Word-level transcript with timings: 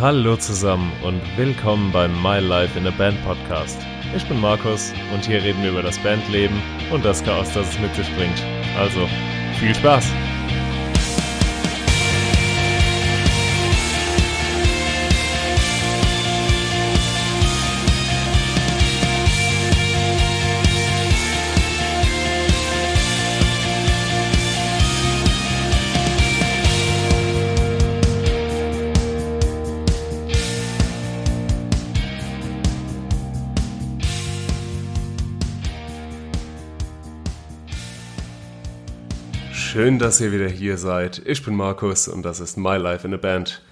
Hallo 0.00 0.36
zusammen 0.36 0.92
und 1.02 1.20
willkommen 1.36 1.90
beim 1.90 2.22
My 2.22 2.38
Life 2.38 2.78
in 2.78 2.86
a 2.86 2.90
Band 2.90 3.20
Podcast. 3.24 3.76
Ich 4.14 4.24
bin 4.28 4.40
Markus 4.40 4.92
und 5.12 5.26
hier 5.26 5.42
reden 5.42 5.60
wir 5.60 5.70
über 5.70 5.82
das 5.82 5.98
Bandleben 5.98 6.62
und 6.92 7.04
das 7.04 7.24
Chaos, 7.24 7.52
das 7.52 7.68
es 7.70 7.80
mit 7.80 7.92
sich 7.96 8.08
bringt. 8.14 8.40
Also, 8.78 9.08
viel 9.58 9.74
Spaß! 9.74 10.06
Schön, 39.78 40.00
dass 40.00 40.20
ihr 40.20 40.32
wieder 40.32 40.48
hier 40.48 40.76
seid. 40.76 41.22
Ich 41.24 41.44
bin 41.44 41.54
Markus 41.54 42.08
und 42.08 42.24
das 42.24 42.40
ist 42.40 42.56
My 42.56 42.76
Life 42.76 43.06
in 43.06 43.14
a 43.14 43.16
Band. 43.16 43.62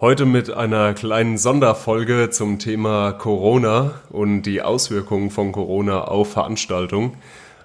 Heute 0.00 0.24
mit 0.24 0.48
einer 0.48 0.94
kleinen 0.94 1.38
Sonderfolge 1.38 2.30
zum 2.30 2.60
Thema 2.60 3.10
Corona 3.10 3.94
und 4.10 4.42
die 4.42 4.62
Auswirkungen 4.62 5.30
von 5.30 5.50
Corona 5.50 6.02
auf 6.02 6.34
Veranstaltungen. 6.34 7.14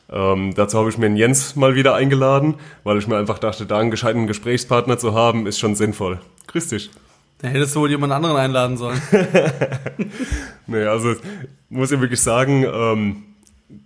Ähm, 0.10 0.56
dazu 0.56 0.80
habe 0.80 0.90
ich 0.90 0.98
mir 0.98 1.10
den 1.10 1.16
Jens 1.16 1.56
mal 1.56 1.76
wieder 1.76 1.94
eingeladen, 1.94 2.56
weil 2.84 2.98
ich 2.98 3.08
mir 3.08 3.18
einfach 3.18 3.38
dachte, 3.38 3.68
da 3.68 3.78
einen 3.78 3.92
gescheiten 3.92 4.26
Gesprächspartner 4.26 4.98
zu 4.98 5.14
haben, 5.14 5.46
ist 5.46 5.60
schon 5.60 5.76
sinnvoll. 5.76 6.20
Grüß 6.48 6.70
dich. 6.70 6.90
Da 7.38 7.50
hättest 7.50 7.76
du 7.76 7.82
wohl 7.82 7.92
jemand 7.92 8.14
anderen 8.14 8.36
einladen 8.36 8.78
sollen. 8.78 9.00
nee, 10.66 10.86
also 10.86 11.14
muss 11.70 11.92
ich 11.92 12.02
wirklich 12.02 12.22
sagen, 12.24 12.64
ähm, 12.64 13.24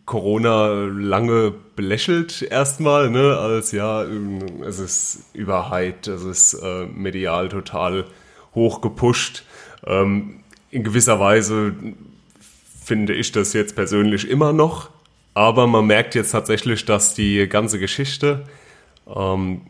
Corona 0.06 0.68
lange 0.86 1.54
belächelt 1.76 2.42
erstmal, 2.42 3.10
ne, 3.10 3.38
als 3.38 3.72
ja, 3.72 4.04
es 4.66 4.80
ist 4.80 5.26
überhyped, 5.34 6.08
es 6.08 6.24
ist 6.24 6.54
äh, 6.56 6.86
medial 6.86 7.48
total 7.50 8.06
hoch 8.56 8.82
gepusht. 8.82 9.44
Ähm, 9.86 10.42
in 10.72 10.84
gewisser 10.84 11.20
Weise 11.20 11.74
finde 12.84 13.14
ich 13.14 13.32
das 13.32 13.54
jetzt 13.54 13.76
persönlich 13.76 14.30
immer 14.30 14.52
noch, 14.52 14.90
aber 15.34 15.68
man 15.68 15.88
merkt 15.88 16.16
jetzt 16.16 16.32
tatsächlich, 16.32 16.86
dass 16.86 17.14
die 17.14 17.48
ganze 17.48 17.80
Geschichte, 17.80 18.46
ähm, 19.08 19.62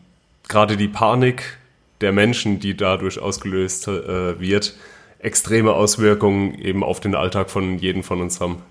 gerade 0.48 0.76
die 0.76 0.88
Panik 0.88 1.58
der 2.00 2.12
Menschen, 2.12 2.58
die 2.58 2.76
dadurch 2.76 3.20
ausgelöst 3.20 3.86
äh, 3.86 4.40
wird, 4.40 4.74
extreme 5.18 5.72
Auswirkungen 5.74 6.54
eben 6.58 6.82
auf 6.82 6.98
den 6.98 7.14
Alltag 7.14 7.50
von 7.50 7.78
jedem 7.78 8.02
von 8.02 8.20
uns 8.20 8.40
haben. 8.40 8.62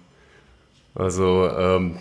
Also 0.96 1.50
ähm, 1.50 2.00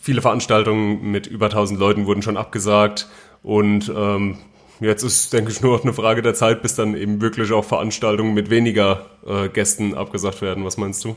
viele 0.00 0.22
Veranstaltungen 0.22 1.10
mit 1.10 1.26
über 1.26 1.46
1000 1.46 1.78
Leuten 1.78 2.06
wurden 2.06 2.22
schon 2.22 2.36
abgesagt 2.36 3.08
und 3.42 3.92
ähm, 3.94 4.38
jetzt 4.80 5.02
ist, 5.02 5.32
denke 5.32 5.50
ich, 5.50 5.60
nur 5.60 5.76
noch 5.76 5.84
eine 5.84 5.92
Frage 5.92 6.22
der 6.22 6.34
Zeit, 6.34 6.62
bis 6.62 6.74
dann 6.74 6.96
eben 6.96 7.20
wirklich 7.20 7.52
auch 7.52 7.64
Veranstaltungen 7.64 8.34
mit 8.34 8.50
weniger 8.50 9.06
äh, 9.26 9.48
Gästen 9.48 9.94
abgesagt 9.94 10.40
werden. 10.42 10.64
Was 10.64 10.76
meinst 10.76 11.04
du? 11.04 11.16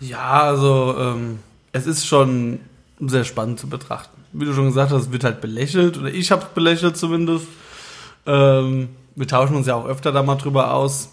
Ja, 0.00 0.42
also 0.42 0.94
ähm, 0.98 1.40
es 1.72 1.86
ist 1.86 2.06
schon 2.06 2.60
sehr 3.00 3.24
spannend 3.24 3.58
zu 3.58 3.68
betrachten. 3.68 4.16
Wie 4.32 4.44
du 4.44 4.52
schon 4.52 4.66
gesagt 4.66 4.92
hast, 4.92 5.12
wird 5.12 5.24
halt 5.24 5.40
belächelt 5.40 5.98
oder 5.98 6.12
ich 6.12 6.30
habe 6.30 6.42
es 6.42 6.48
belächelt 6.48 6.96
zumindest. 6.96 7.46
Ähm, 8.26 8.90
wir 9.16 9.26
tauschen 9.26 9.56
uns 9.56 9.66
ja 9.66 9.74
auch 9.74 9.86
öfter 9.86 10.12
da 10.12 10.22
mal 10.22 10.36
drüber 10.36 10.72
aus. 10.72 11.10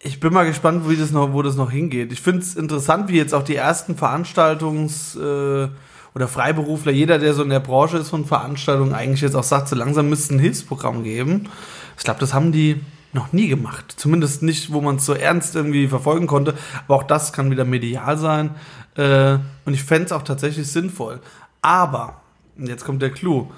Ich 0.00 0.20
bin 0.20 0.32
mal 0.32 0.46
gespannt, 0.46 0.88
wie 0.88 0.96
das 0.96 1.10
noch, 1.10 1.32
wo 1.32 1.42
das 1.42 1.56
noch 1.56 1.72
hingeht. 1.72 2.12
Ich 2.12 2.20
finde 2.20 2.40
es 2.40 2.54
interessant, 2.54 3.08
wie 3.08 3.16
jetzt 3.16 3.34
auch 3.34 3.42
die 3.42 3.56
ersten 3.56 3.96
Veranstaltungs- 3.96 5.18
äh, 5.18 5.68
oder 6.14 6.28
Freiberufler, 6.28 6.92
jeder, 6.92 7.18
der 7.18 7.34
so 7.34 7.42
in 7.42 7.50
der 7.50 7.60
Branche 7.60 7.98
ist 7.98 8.08
von 8.08 8.24
Veranstaltungen, 8.24 8.94
eigentlich 8.94 9.20
jetzt 9.20 9.34
auch 9.34 9.42
sagt, 9.42 9.68
so 9.68 9.76
langsam 9.76 10.08
müsste 10.08 10.34
ein 10.34 10.38
Hilfsprogramm 10.38 11.02
geben. 11.02 11.48
Ich 11.96 12.04
glaube, 12.04 12.20
das 12.20 12.32
haben 12.32 12.52
die 12.52 12.80
noch 13.12 13.32
nie 13.32 13.48
gemacht. 13.48 13.92
Zumindest 13.96 14.42
nicht, 14.42 14.72
wo 14.72 14.80
man 14.80 14.96
es 14.96 15.06
so 15.06 15.14
ernst 15.14 15.56
irgendwie 15.56 15.88
verfolgen 15.88 16.28
konnte. 16.28 16.54
Aber 16.86 16.96
auch 16.96 17.02
das 17.02 17.32
kann 17.32 17.50
wieder 17.50 17.64
medial 17.64 18.16
sein. 18.18 18.50
Äh, 18.96 19.38
und 19.64 19.74
ich 19.74 19.82
fände 19.82 20.06
es 20.06 20.12
auch 20.12 20.22
tatsächlich 20.22 20.68
sinnvoll. 20.68 21.20
Aber, 21.60 22.20
jetzt 22.56 22.84
kommt 22.84 23.02
der 23.02 23.10
Clou, 23.10 23.50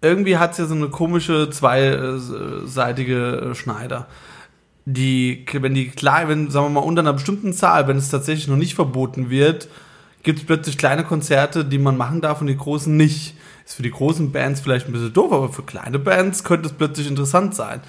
irgendwie 0.00 0.38
hat 0.38 0.52
es 0.52 0.58
ja 0.58 0.66
so 0.66 0.74
eine 0.74 0.90
komische 0.90 1.50
zweiseitige 1.50 3.52
Schneider 3.54 4.06
die, 4.86 5.46
wenn 5.52 5.74
die 5.74 5.88
klar, 5.88 6.28
wenn, 6.28 6.50
sagen 6.50 6.66
wir 6.66 6.80
mal, 6.80 6.86
unter 6.86 7.00
einer 7.00 7.14
bestimmten 7.14 7.52
Zahl, 7.52 7.88
wenn 7.88 7.96
es 7.96 8.10
tatsächlich 8.10 8.48
noch 8.48 8.56
nicht 8.56 8.74
verboten 8.74 9.30
wird, 9.30 9.68
gibt 10.22 10.40
es 10.40 10.44
plötzlich 10.44 10.78
kleine 10.78 11.04
Konzerte, 11.04 11.64
die 11.64 11.78
man 11.78 11.96
machen 11.96 12.20
darf 12.20 12.40
und 12.40 12.48
die 12.48 12.56
großen 12.56 12.94
nicht. 12.96 13.36
Ist 13.64 13.74
für 13.74 13.82
die 13.82 13.90
großen 13.90 14.30
Bands 14.32 14.60
vielleicht 14.60 14.86
ein 14.86 14.92
bisschen 14.92 15.12
doof, 15.12 15.32
aber 15.32 15.48
für 15.48 15.62
kleine 15.62 15.98
Bands 15.98 16.44
könnte 16.44 16.68
es 16.68 16.74
plötzlich 16.74 17.06
interessant 17.06 17.54
sein. 17.54 17.80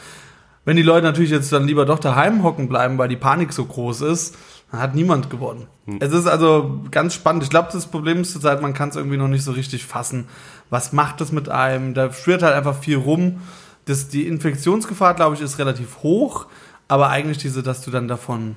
Wenn 0.63 0.77
die 0.77 0.83
Leute 0.83 1.05
natürlich 1.05 1.31
jetzt 1.31 1.51
dann 1.51 1.67
lieber 1.67 1.85
doch 1.85 1.99
daheim 1.99 2.43
hocken 2.43 2.69
bleiben, 2.69 2.97
weil 2.97 3.09
die 3.09 3.17
Panik 3.17 3.53
so 3.53 3.65
groß 3.65 4.01
ist, 4.01 4.35
dann 4.71 4.81
hat 4.81 4.95
niemand 4.95 5.29
gewonnen. 5.29 5.67
Hm. 5.85 5.97
Es 5.99 6.11
ist 6.11 6.27
also 6.27 6.81
ganz 6.91 7.13
spannend. 7.13 7.43
Ich 7.43 7.49
glaube, 7.49 7.69
das 7.71 7.85
Problem 7.85 8.21
ist 8.21 8.31
zurzeit, 8.31 8.61
man 8.61 8.73
kann 8.73 8.89
es 8.89 8.95
irgendwie 8.95 9.17
noch 9.17 9.27
nicht 9.27 9.43
so 9.43 9.51
richtig 9.51 9.85
fassen. 9.85 10.27
Was 10.69 10.91
macht 10.91 11.21
das 11.21 11.31
mit 11.31 11.49
einem? 11.49 11.93
Da 11.93 12.11
schwirrt 12.11 12.41
halt 12.41 12.55
einfach 12.55 12.77
viel 12.77 12.97
rum. 12.97 13.41
Das, 13.85 14.07
die 14.07 14.25
Infektionsgefahr, 14.27 15.13
glaube 15.13 15.35
ich, 15.35 15.41
ist 15.41 15.59
relativ 15.59 15.97
hoch. 16.01 16.47
Aber 16.87 17.09
eigentlich 17.09 17.39
diese, 17.39 17.63
dass 17.63 17.83
du 17.83 17.91
dann 17.91 18.07
davon 18.07 18.55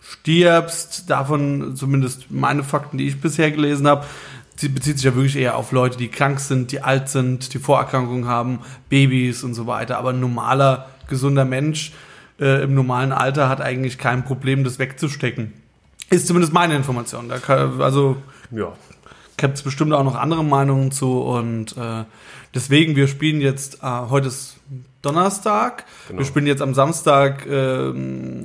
stirbst, 0.00 1.10
davon 1.10 1.76
zumindest 1.76 2.30
meine 2.30 2.64
Fakten, 2.64 2.98
die 2.98 3.08
ich 3.08 3.20
bisher 3.20 3.50
gelesen 3.50 3.86
habe, 3.86 4.06
bezieht 4.60 4.96
sich 4.96 5.04
ja 5.04 5.14
wirklich 5.14 5.36
eher 5.36 5.56
auf 5.56 5.70
Leute, 5.70 5.98
die 5.98 6.08
krank 6.08 6.40
sind, 6.40 6.72
die 6.72 6.80
alt 6.80 7.08
sind, 7.08 7.54
die 7.54 7.58
Vorerkrankungen 7.58 8.26
haben, 8.26 8.60
Babys 8.88 9.44
und 9.44 9.54
so 9.54 9.66
weiter. 9.66 9.98
Aber 9.98 10.10
ein 10.10 10.20
normaler, 10.20 10.88
gesunder 11.06 11.44
Mensch 11.44 11.92
äh, 12.40 12.62
im 12.64 12.74
normalen 12.74 13.12
Alter 13.12 13.48
hat 13.48 13.60
eigentlich 13.60 13.98
kein 13.98 14.24
Problem, 14.24 14.64
das 14.64 14.78
wegzustecken. 14.78 15.52
Ist 16.10 16.26
zumindest 16.26 16.52
meine 16.52 16.74
Information. 16.74 17.28
Da 17.28 17.38
kann, 17.38 17.80
also 17.80 18.16
ja. 18.50 18.72
gibt 19.36 19.54
es 19.54 19.62
bestimmt 19.62 19.92
auch 19.92 20.04
noch 20.04 20.16
andere 20.16 20.42
Meinungen 20.42 20.90
zu 20.90 21.20
und 21.20 21.76
äh, 21.76 22.04
deswegen, 22.54 22.96
wir 22.96 23.08
spielen 23.08 23.40
jetzt, 23.40 23.82
äh, 23.82 23.86
heute 24.08 24.28
ist 24.28 24.56
Donnerstag. 25.02 25.84
Genau. 26.08 26.20
Wir 26.20 26.26
spielen 26.26 26.46
jetzt 26.46 26.62
am 26.62 26.74
Samstag 26.74 27.46
ähm, 27.46 28.44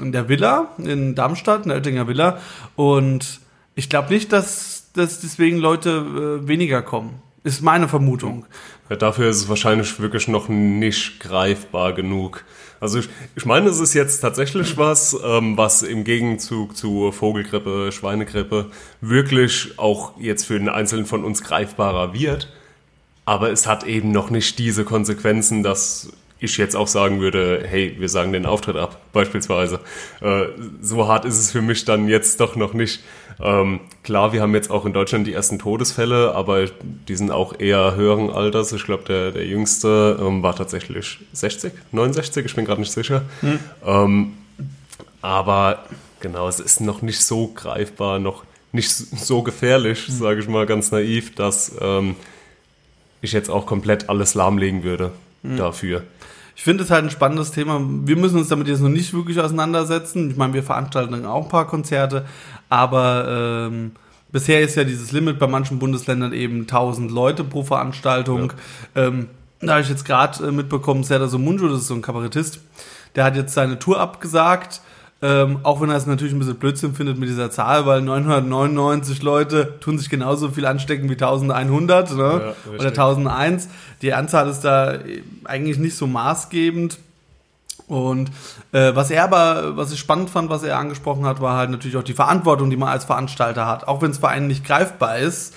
in 0.00 0.12
der 0.12 0.28
Villa 0.28 0.68
in 0.78 1.14
Darmstadt, 1.14 1.64
in 1.64 1.68
der 1.68 1.78
Oettinger 1.78 2.08
Villa. 2.08 2.38
Und 2.76 3.40
ich 3.74 3.88
glaube 3.88 4.12
nicht, 4.12 4.32
dass, 4.32 4.90
dass 4.94 5.20
deswegen 5.20 5.58
Leute 5.58 6.40
äh, 6.42 6.48
weniger 6.48 6.82
kommen. 6.82 7.20
Ist 7.44 7.60
meine 7.60 7.88
Vermutung. 7.88 8.46
Ja, 8.88 8.96
dafür 8.96 9.28
ist 9.28 9.38
es 9.38 9.48
wahrscheinlich 9.48 9.98
wirklich 9.98 10.28
noch 10.28 10.48
nicht 10.48 11.18
greifbar 11.18 11.92
genug. 11.92 12.44
Also 12.78 12.98
ich, 13.00 13.08
ich 13.34 13.44
meine, 13.44 13.68
es 13.68 13.80
ist 13.80 13.94
jetzt 13.94 14.20
tatsächlich 14.20 14.76
was, 14.78 15.16
ähm, 15.24 15.56
was 15.56 15.82
im 15.82 16.04
Gegenzug 16.04 16.76
zu 16.76 17.10
Vogelgrippe, 17.10 17.90
Schweinegrippe 17.90 18.70
wirklich 19.00 19.78
auch 19.78 20.18
jetzt 20.20 20.46
für 20.46 20.58
den 20.58 20.68
Einzelnen 20.68 21.06
von 21.06 21.24
uns 21.24 21.42
greifbarer 21.42 22.12
wird. 22.12 22.52
Aber 23.24 23.50
es 23.50 23.66
hat 23.66 23.84
eben 23.84 24.10
noch 24.10 24.30
nicht 24.30 24.58
diese 24.58 24.84
Konsequenzen, 24.84 25.62
dass 25.62 26.12
ich 26.42 26.56
jetzt 26.56 26.74
auch 26.74 26.88
sagen 26.88 27.20
würde, 27.20 27.62
hey, 27.64 27.94
wir 27.98 28.08
sagen 28.08 28.32
den 28.32 28.46
Auftritt 28.46 28.76
ab, 28.76 29.00
beispielsweise. 29.12 29.78
Äh, 30.20 30.46
so 30.80 31.06
hart 31.06 31.24
ist 31.24 31.38
es 31.38 31.52
für 31.52 31.62
mich 31.62 31.84
dann 31.84 32.08
jetzt 32.08 32.40
doch 32.40 32.56
noch 32.56 32.74
nicht. 32.74 33.00
Ähm, 33.40 33.80
klar, 34.02 34.32
wir 34.32 34.42
haben 34.42 34.52
jetzt 34.54 34.68
auch 34.68 34.84
in 34.84 34.92
Deutschland 34.92 35.26
die 35.26 35.32
ersten 35.32 35.60
Todesfälle, 35.60 36.34
aber 36.34 36.66
die 36.82 37.14
sind 37.14 37.30
auch 37.30 37.58
eher 37.60 37.94
höheren 37.94 38.30
Alters. 38.30 38.72
Ich 38.72 38.84
glaube, 38.84 39.04
der, 39.04 39.30
der 39.30 39.46
jüngste 39.46 40.18
ähm, 40.20 40.42
war 40.42 40.56
tatsächlich 40.56 41.20
60, 41.32 41.72
69, 41.92 42.44
ich 42.44 42.54
bin 42.56 42.64
gerade 42.64 42.80
nicht 42.80 42.92
sicher. 42.92 43.22
Hm. 43.40 43.58
Ähm, 43.86 44.32
aber 45.20 45.84
genau, 46.18 46.48
es 46.48 46.58
ist 46.58 46.80
noch 46.80 47.02
nicht 47.02 47.20
so 47.20 47.52
greifbar, 47.54 48.18
noch 48.18 48.42
nicht 48.72 48.90
so 48.90 49.42
gefährlich, 49.42 50.08
hm. 50.08 50.14
sage 50.14 50.40
ich 50.40 50.48
mal 50.48 50.66
ganz 50.66 50.90
naiv, 50.90 51.36
dass 51.36 51.72
ähm, 51.80 52.16
ich 53.22 53.32
jetzt 53.32 53.48
auch 53.48 53.64
komplett 53.64 54.10
alles 54.10 54.34
lahmlegen 54.34 54.82
würde 54.82 55.12
mhm. 55.42 55.56
dafür. 55.56 56.02
Ich 56.54 56.64
finde 56.64 56.84
es 56.84 56.90
halt 56.90 57.04
ein 57.04 57.10
spannendes 57.10 57.50
Thema. 57.50 57.80
Wir 57.80 58.16
müssen 58.16 58.38
uns 58.38 58.48
damit 58.48 58.68
jetzt 58.68 58.82
noch 58.82 58.90
nicht 58.90 59.14
wirklich 59.14 59.40
auseinandersetzen. 59.40 60.30
Ich 60.30 60.36
meine, 60.36 60.52
wir 60.52 60.62
veranstalten 60.62 61.24
auch 61.24 61.44
ein 61.44 61.48
paar 61.48 61.66
Konzerte, 61.66 62.26
aber 62.68 63.68
ähm, 63.70 63.92
bisher 64.30 64.60
ist 64.60 64.74
ja 64.74 64.84
dieses 64.84 65.12
Limit 65.12 65.38
bei 65.38 65.46
manchen 65.46 65.78
Bundesländern 65.78 66.34
eben 66.34 66.62
1000 66.62 67.10
Leute 67.10 67.42
pro 67.42 67.62
Veranstaltung. 67.62 68.52
Ja. 68.94 69.06
Ähm, 69.06 69.28
da 69.60 69.72
habe 69.72 69.82
ich 69.82 69.88
jetzt 69.88 70.04
gerade 70.04 70.46
äh, 70.46 70.50
mitbekommen, 70.50 71.04
Serdar 71.04 71.28
Somunju, 71.28 71.68
das 71.68 71.80
ist 71.80 71.86
so 71.86 71.94
ein 71.94 72.02
Kabarettist, 72.02 72.60
der 73.14 73.24
hat 73.24 73.36
jetzt 73.36 73.54
seine 73.54 73.78
Tour 73.78 73.98
abgesagt 74.00 74.82
ähm, 75.22 75.60
auch 75.62 75.80
wenn 75.80 75.88
er 75.88 75.96
es 75.96 76.06
natürlich 76.06 76.34
ein 76.34 76.40
bisschen 76.40 76.56
Blödsinn 76.56 76.94
findet 76.94 77.16
mit 77.16 77.28
dieser 77.28 77.48
Zahl, 77.50 77.86
weil 77.86 78.02
999 78.02 79.22
Leute 79.22 79.78
tun 79.78 79.96
sich 79.96 80.10
genauso 80.10 80.50
viel 80.50 80.66
anstecken 80.66 81.08
wie 81.08 81.12
1100 81.12 82.10
ne? 82.16 82.54
Ja, 82.66 82.74
oder 82.74 82.88
1001. 82.88 83.68
Die 84.02 84.12
Anzahl 84.14 84.48
ist 84.48 84.62
da 84.62 84.98
eigentlich 85.44 85.78
nicht 85.78 85.96
so 85.96 86.08
maßgebend. 86.08 86.98
Und 87.86 88.30
äh, 88.72 88.96
was 88.96 89.12
er 89.12 89.22
aber, 89.22 89.76
was 89.76 89.92
ich 89.92 90.00
spannend 90.00 90.28
fand, 90.28 90.50
was 90.50 90.64
er 90.64 90.76
angesprochen 90.76 91.24
hat, 91.24 91.40
war 91.40 91.56
halt 91.56 91.70
natürlich 91.70 91.96
auch 91.96 92.02
die 92.02 92.14
Verantwortung, 92.14 92.70
die 92.70 92.76
man 92.76 92.88
als 92.88 93.04
Veranstalter 93.04 93.66
hat. 93.66 93.86
Auch 93.86 94.02
wenn 94.02 94.10
es 94.10 94.18
für 94.18 94.28
einen 94.28 94.48
nicht 94.48 94.64
greifbar 94.64 95.18
ist, 95.18 95.54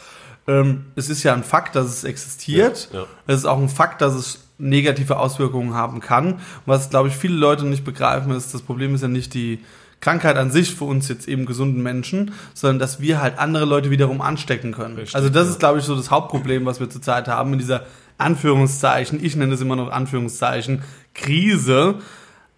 ähm, 0.47 0.85
es 0.95 1.09
ist 1.09 1.23
ja 1.23 1.33
ein 1.33 1.43
Fakt, 1.43 1.75
dass 1.75 1.87
es 1.87 2.03
existiert. 2.03 2.89
Ja, 2.93 2.99
ja. 2.99 3.05
Es 3.25 3.37
ist 3.37 3.45
auch 3.45 3.57
ein 3.57 3.69
Fakt, 3.69 4.01
dass 4.01 4.13
es 4.13 4.44
negative 4.57 5.17
Auswirkungen 5.17 5.73
haben 5.73 5.99
kann. 5.99 6.39
Was, 6.65 6.89
glaube 6.89 7.09
ich, 7.09 7.15
viele 7.15 7.35
Leute 7.35 7.65
nicht 7.65 7.83
begreifen, 7.83 8.31
ist, 8.31 8.53
das 8.53 8.61
Problem 8.61 8.95
ist 8.95 9.01
ja 9.01 9.07
nicht 9.07 9.33
die 9.33 9.59
Krankheit 10.01 10.37
an 10.37 10.51
sich 10.51 10.75
für 10.75 10.85
uns 10.85 11.07
jetzt 11.07 11.27
eben 11.27 11.45
gesunden 11.45 11.81
Menschen, 11.81 12.31
sondern 12.53 12.79
dass 12.79 13.01
wir 13.01 13.21
halt 13.21 13.39
andere 13.39 13.65
Leute 13.65 13.89
wiederum 13.89 14.21
anstecken 14.21 14.71
können. 14.71 14.95
Richtig, 14.95 15.15
also 15.15 15.29
das 15.29 15.45
ja. 15.45 15.51
ist, 15.51 15.59
glaube 15.59 15.79
ich, 15.79 15.85
so 15.85 15.95
das 15.95 16.11
Hauptproblem, 16.11 16.65
was 16.65 16.79
wir 16.79 16.89
zurzeit 16.89 17.27
haben 17.27 17.53
in 17.53 17.59
dieser 17.59 17.85
Anführungszeichen, 18.17 19.23
ich 19.23 19.35
nenne 19.35 19.53
es 19.53 19.61
immer 19.61 19.75
noch 19.75 19.91
Anführungszeichen, 19.91 20.83
Krise. 21.13 21.95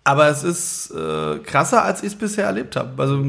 Aber 0.07 0.29
es 0.29 0.41
ist 0.41 0.91
äh, 0.91 1.39
krasser, 1.39 1.83
als 1.83 2.01
ich 2.01 2.07
es 2.13 2.15
bisher 2.15 2.45
erlebt 2.45 2.77
habe. 2.77 2.91
Also 3.01 3.21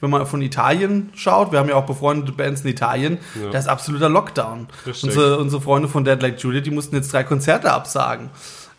wenn 0.00 0.10
man 0.10 0.26
von 0.26 0.42
Italien 0.42 1.10
schaut, 1.14 1.52
wir 1.52 1.60
haben 1.60 1.68
ja 1.68 1.76
auch 1.76 1.86
befreundete 1.86 2.32
Bands 2.32 2.62
in 2.62 2.70
Italien, 2.70 3.18
Ja. 3.40 3.50
da 3.52 3.58
ist 3.60 3.68
absoluter 3.68 4.08
Lockdown. 4.08 4.66
Unsere, 4.84 5.38
unsere 5.38 5.62
Freunde 5.62 5.88
von 5.88 6.02
Dead 6.04 6.20
Like 6.20 6.40
Juliet, 6.40 6.66
die 6.66 6.72
mussten 6.72 6.96
jetzt 6.96 7.12
drei 7.12 7.22
Konzerte 7.22 7.70
absagen 7.72 8.30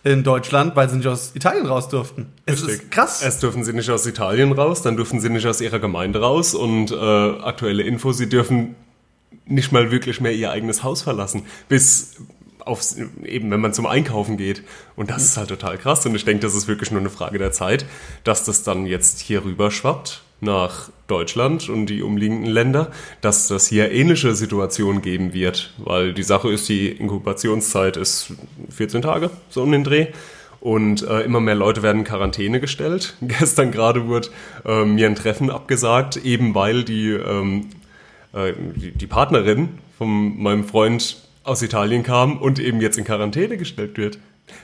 in 0.03 0.23
Deutschland, 0.25 0.75
weil 0.75 0.89
sie 0.89 0.97
nicht 0.97 1.07
aus 1.07 1.31
Italien 1.33 1.65
raus 1.65 1.87
durften. 1.87 2.27
Es 2.45 2.59
ist 2.59 2.67
Richtig. 2.67 2.91
krass. 2.91 3.21
Erst 3.21 3.41
dürfen 3.41 3.63
sie 3.63 3.71
nicht 3.71 3.89
aus 3.89 4.05
Italien 4.05 4.51
raus, 4.51 4.81
dann 4.81 4.97
dürfen 4.97 5.21
sie 5.21 5.29
nicht 5.29 5.47
aus 5.47 5.61
ihrer 5.61 5.79
Gemeinde 5.79 6.19
raus 6.19 6.55
und 6.55 6.91
äh, 6.91 6.95
aktuelle 6.95 7.83
Info, 7.83 8.11
sie 8.11 8.27
dürfen 8.27 8.75
nicht 9.45 9.71
mal 9.71 9.91
wirklich 9.91 10.19
mehr 10.19 10.33
ihr 10.33 10.51
eigenes 10.51 10.83
Haus 10.83 11.03
verlassen, 11.03 11.43
bis 11.69 12.15
aufs, 12.65 12.97
eben 13.23 13.51
wenn 13.51 13.59
man 13.59 13.73
zum 13.73 13.85
Einkaufen 13.85 14.37
geht. 14.37 14.63
Und 14.95 15.09
das 15.09 15.23
ist 15.23 15.37
halt 15.37 15.49
total 15.49 15.77
krass 15.77 16.05
und 16.05 16.15
ich 16.15 16.25
denke, 16.25 16.41
das 16.41 16.55
ist 16.55 16.67
wirklich 16.67 16.91
nur 16.91 16.99
eine 16.99 17.09
Frage 17.09 17.37
der 17.37 17.51
Zeit, 17.51 17.85
dass 18.23 18.43
das 18.43 18.63
dann 18.63 18.85
jetzt 18.85 19.19
hier 19.19 19.45
rüber 19.45 19.71
schwappt 19.71 20.21
nach 20.41 20.89
Deutschland 21.07 21.69
und 21.69 21.87
die 21.87 22.01
umliegenden 22.01 22.51
Länder, 22.51 22.91
dass 23.21 23.47
das 23.47 23.67
hier 23.67 23.91
ähnliche 23.91 24.33
Situationen 24.35 25.01
geben 25.01 25.33
wird, 25.33 25.73
weil 25.77 26.13
die 26.13 26.23
Sache 26.23 26.51
ist, 26.51 26.67
die 26.67 26.89
Inkubationszeit 26.89 27.97
ist 27.97 28.33
14 28.69 29.01
Tage, 29.01 29.29
so 29.49 29.63
um 29.63 29.71
den 29.71 29.83
Dreh. 29.83 30.07
Und 30.61 31.03
äh, 31.03 31.21
immer 31.21 31.41
mehr 31.41 31.53
Leute 31.53 31.83
werden 31.83 31.99
in 31.99 32.05
Quarantäne 32.05 32.59
gestellt. 32.59 33.15
Gestern 33.21 33.71
gerade 33.71 34.07
wurde 34.07 34.29
äh, 34.65 34.83
mir 34.83 35.05
ein 35.05 35.15
Treffen 35.15 35.51
abgesagt, 35.51 36.17
eben 36.17 36.55
weil 36.55 36.83
die, 36.83 37.11
ähm, 37.11 37.67
äh, 38.33 38.53
die, 38.75 38.91
die 38.91 39.07
Partnerin 39.07 39.69
von 39.99 40.41
meinem 40.41 40.63
Freund 40.63 41.17
aus 41.45 41.61
Italien 41.61 42.03
kam 42.03 42.37
und 42.37 42.59
eben 42.59 42.81
jetzt 42.81 42.97
in 42.97 43.03
Quarantäne 43.05 43.57
gestellt 43.57 43.97
wird. 43.97 44.19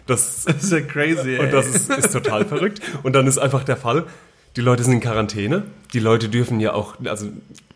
Das, 0.08 0.44
Das 0.48 0.64
ist 0.64 0.72
ja 0.72 0.82
crazy. 0.82 1.38
und 1.38 1.52
das 1.54 1.68
ist, 1.68 1.90
ist 1.90 2.12
total 2.12 2.46
verrückt. 2.46 2.82
Und 3.04 3.14
dann 3.14 3.28
ist 3.28 3.38
einfach 3.38 3.64
der 3.64 3.78
Fall, 3.78 4.06
die 4.58 4.62
Leute 4.62 4.84
sind 4.84 4.94
in 4.94 5.00
Quarantäne. 5.00 5.64
Die 5.94 6.00
Leute 6.00 6.28
dürfen 6.28 6.60
ja 6.60 6.74
auch, 6.74 6.96
also 7.06 7.28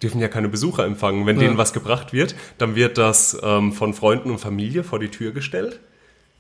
dürfen 0.04 0.20
ja 0.20 0.28
keine 0.28 0.50
Besucher 0.50 0.86
empfangen. 0.86 1.26
Wenn 1.26 1.38
Ja. 1.38 1.44
denen 1.44 1.58
was 1.58 1.72
gebracht 1.72 2.12
wird, 2.12 2.36
dann 2.58 2.76
wird 2.76 2.98
das 2.98 3.38
ähm, 3.42 3.72
von 3.72 3.94
Freunden 3.94 4.30
und 4.30 4.40
Familie 4.40 4.84
vor 4.84 5.00
die 5.00 5.08
Tür 5.10 5.32
gestellt. 5.32 5.80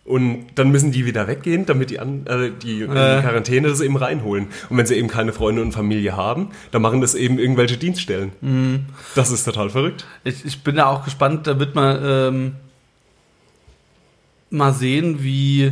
Und 0.05 0.45
dann 0.53 0.69
müssen 0.69 0.91
die 0.91 1.05
wieder 1.07 1.27
weggehen, 1.27 1.65
damit 1.65 1.89
die, 1.89 1.99
an, 1.99 2.27
äh, 2.27 2.51
die 2.61 2.83
Äh. 2.83 2.85
Quarantäne 3.21 3.67
das 3.69 3.81
eben 3.81 3.97
reinholen. 3.97 4.49
Und 4.69 4.77
wenn 4.77 4.85
sie 4.85 4.93
eben 4.95 5.07
keine 5.07 5.33
Freunde 5.33 5.63
und 5.63 5.71
Familie 5.71 6.15
haben, 6.15 6.49
dann 6.71 6.83
machen 6.83 7.01
das 7.01 7.15
eben 7.15 7.39
irgendwelche 7.39 7.77
Dienststellen. 7.77 8.31
Mhm. 8.41 8.85
Das 9.15 9.31
ist 9.31 9.45
total 9.45 9.71
verrückt. 9.71 10.05
Ich, 10.23 10.45
ich 10.45 10.61
bin 10.63 10.75
da 10.75 10.85
auch 10.85 11.03
gespannt, 11.05 11.47
da 11.47 11.57
wird 11.59 11.73
man 11.73 11.99
ähm, 12.03 12.55
mal 14.51 14.73
sehen, 14.73 15.23
wie 15.23 15.71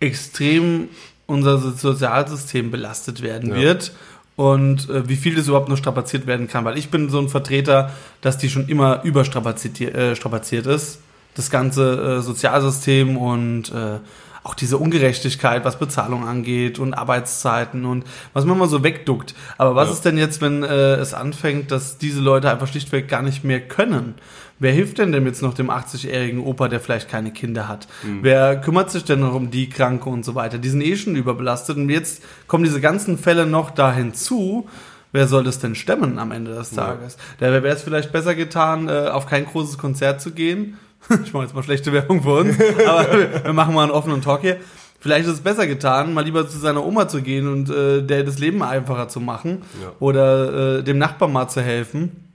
extrem 0.00 0.88
unser 1.26 1.58
So- 1.58 1.70
Sozialsystem 1.70 2.70
belastet 2.72 3.22
werden 3.22 3.50
Ja. 3.50 3.56
wird 3.56 3.92
und 4.36 4.88
äh, 4.90 5.08
wie 5.08 5.16
viel 5.16 5.34
das 5.36 5.46
überhaupt 5.48 5.68
noch 5.68 5.76
strapaziert 5.76 6.26
werden 6.26 6.48
kann. 6.48 6.64
Weil 6.64 6.78
ich 6.78 6.88
bin 6.90 7.10
so 7.10 7.20
ein 7.20 7.28
Vertreter, 7.28 7.92
dass 8.22 8.38
die 8.38 8.48
schon 8.50 8.68
immer 8.68 9.02
überstrapaziert 9.04 9.80
äh, 9.94 10.16
strapaziert 10.16 10.66
ist. 10.66 11.00
Das 11.38 11.50
ganze 11.50 12.18
äh, 12.18 12.20
Sozialsystem 12.20 13.16
und 13.16 13.70
äh, 13.72 13.98
auch 14.42 14.54
diese 14.54 14.76
Ungerechtigkeit, 14.78 15.64
was 15.64 15.78
Bezahlung 15.78 16.26
angeht 16.26 16.78
und 16.78 16.94
Arbeitszeiten 16.94 17.84
und 17.84 18.04
was 18.32 18.44
man 18.44 18.58
mal 18.58 18.68
so 18.68 18.82
wegduckt. 18.82 19.34
Aber 19.56 19.74
was 19.74 19.88
Ja. 19.88 19.94
ist 19.94 20.04
denn 20.04 20.18
jetzt, 20.18 20.40
wenn 20.40 20.62
äh, 20.64 20.94
es 20.96 21.14
anfängt, 21.14 21.70
dass 21.70 21.98
diese 21.98 22.20
Leute 22.20 22.50
einfach 22.50 22.66
schlichtweg 22.66 23.08
gar 23.08 23.22
nicht 23.22 23.44
mehr 23.44 23.60
können? 23.60 24.14
Wer 24.58 24.72
hilft 24.72 24.98
denn 24.98 25.12
denn 25.12 25.24
jetzt 25.26 25.42
noch 25.42 25.54
dem 25.54 25.70
80-jährigen 25.70 26.40
Opa, 26.40 26.66
der 26.66 26.80
vielleicht 26.80 27.08
keine 27.08 27.30
Kinder 27.30 27.68
hat? 27.68 27.86
Wer 28.22 28.60
kümmert 28.60 28.90
sich 28.90 29.04
denn 29.04 29.20
noch 29.20 29.34
um 29.34 29.52
die 29.52 29.68
Kranke 29.68 30.08
und 30.08 30.24
so 30.24 30.34
weiter? 30.34 30.58
Die 30.58 30.68
sind 30.70 30.80
eh 30.80 30.96
schon 30.96 31.14
überbelastet 31.14 31.76
und 31.76 31.88
jetzt 31.88 32.24
kommen 32.48 32.64
diese 32.64 32.80
ganzen 32.80 33.16
Fälle 33.18 33.46
noch 33.46 33.70
da 33.70 33.92
hinzu. 33.92 34.66
Wer 35.12 35.28
soll 35.28 35.44
das 35.44 35.60
denn 35.60 35.76
stemmen 35.76 36.18
am 36.18 36.32
Ende 36.32 36.54
des 36.54 36.70
Tages? 36.72 37.16
Da 37.38 37.46
wäre 37.52 37.68
es 37.68 37.82
vielleicht 37.82 38.10
besser 38.10 38.34
getan, 38.34 38.88
äh, 38.88 39.08
auf 39.08 39.26
kein 39.26 39.46
großes 39.46 39.78
Konzert 39.78 40.20
zu 40.20 40.32
gehen. 40.32 40.76
Ich 41.24 41.32
mache 41.32 41.44
jetzt 41.44 41.54
mal 41.54 41.62
schlechte 41.62 41.92
Werbung 41.92 42.22
für 42.22 42.34
uns, 42.40 42.56
aber 42.86 43.06
wir- 43.44 43.52
machen 43.52 43.74
mal 43.74 43.82
einen 43.84 43.92
offenen 43.92 44.22
Talk 44.22 44.40
hier. 44.42 44.56
Vielleicht 45.00 45.26
ist 45.28 45.34
es 45.34 45.40
besser 45.40 45.66
getan, 45.68 46.12
mal 46.12 46.24
lieber 46.24 46.48
zu 46.48 46.58
seiner 46.58 46.84
Oma 46.84 47.06
zu 47.08 47.22
gehen 47.22 47.46
und 47.46 47.70
äh, 47.70 48.02
der 48.02 48.24
das 48.24 48.38
Leben 48.40 48.62
einfacher 48.64 49.08
zu 49.08 49.20
machen 49.20 49.62
Ja. 49.80 49.92
oder 50.00 50.78
äh, 50.78 50.82
dem 50.82 50.98
Nachbarn 50.98 51.32
mal 51.32 51.48
zu 51.48 51.60
helfen. 51.62 52.27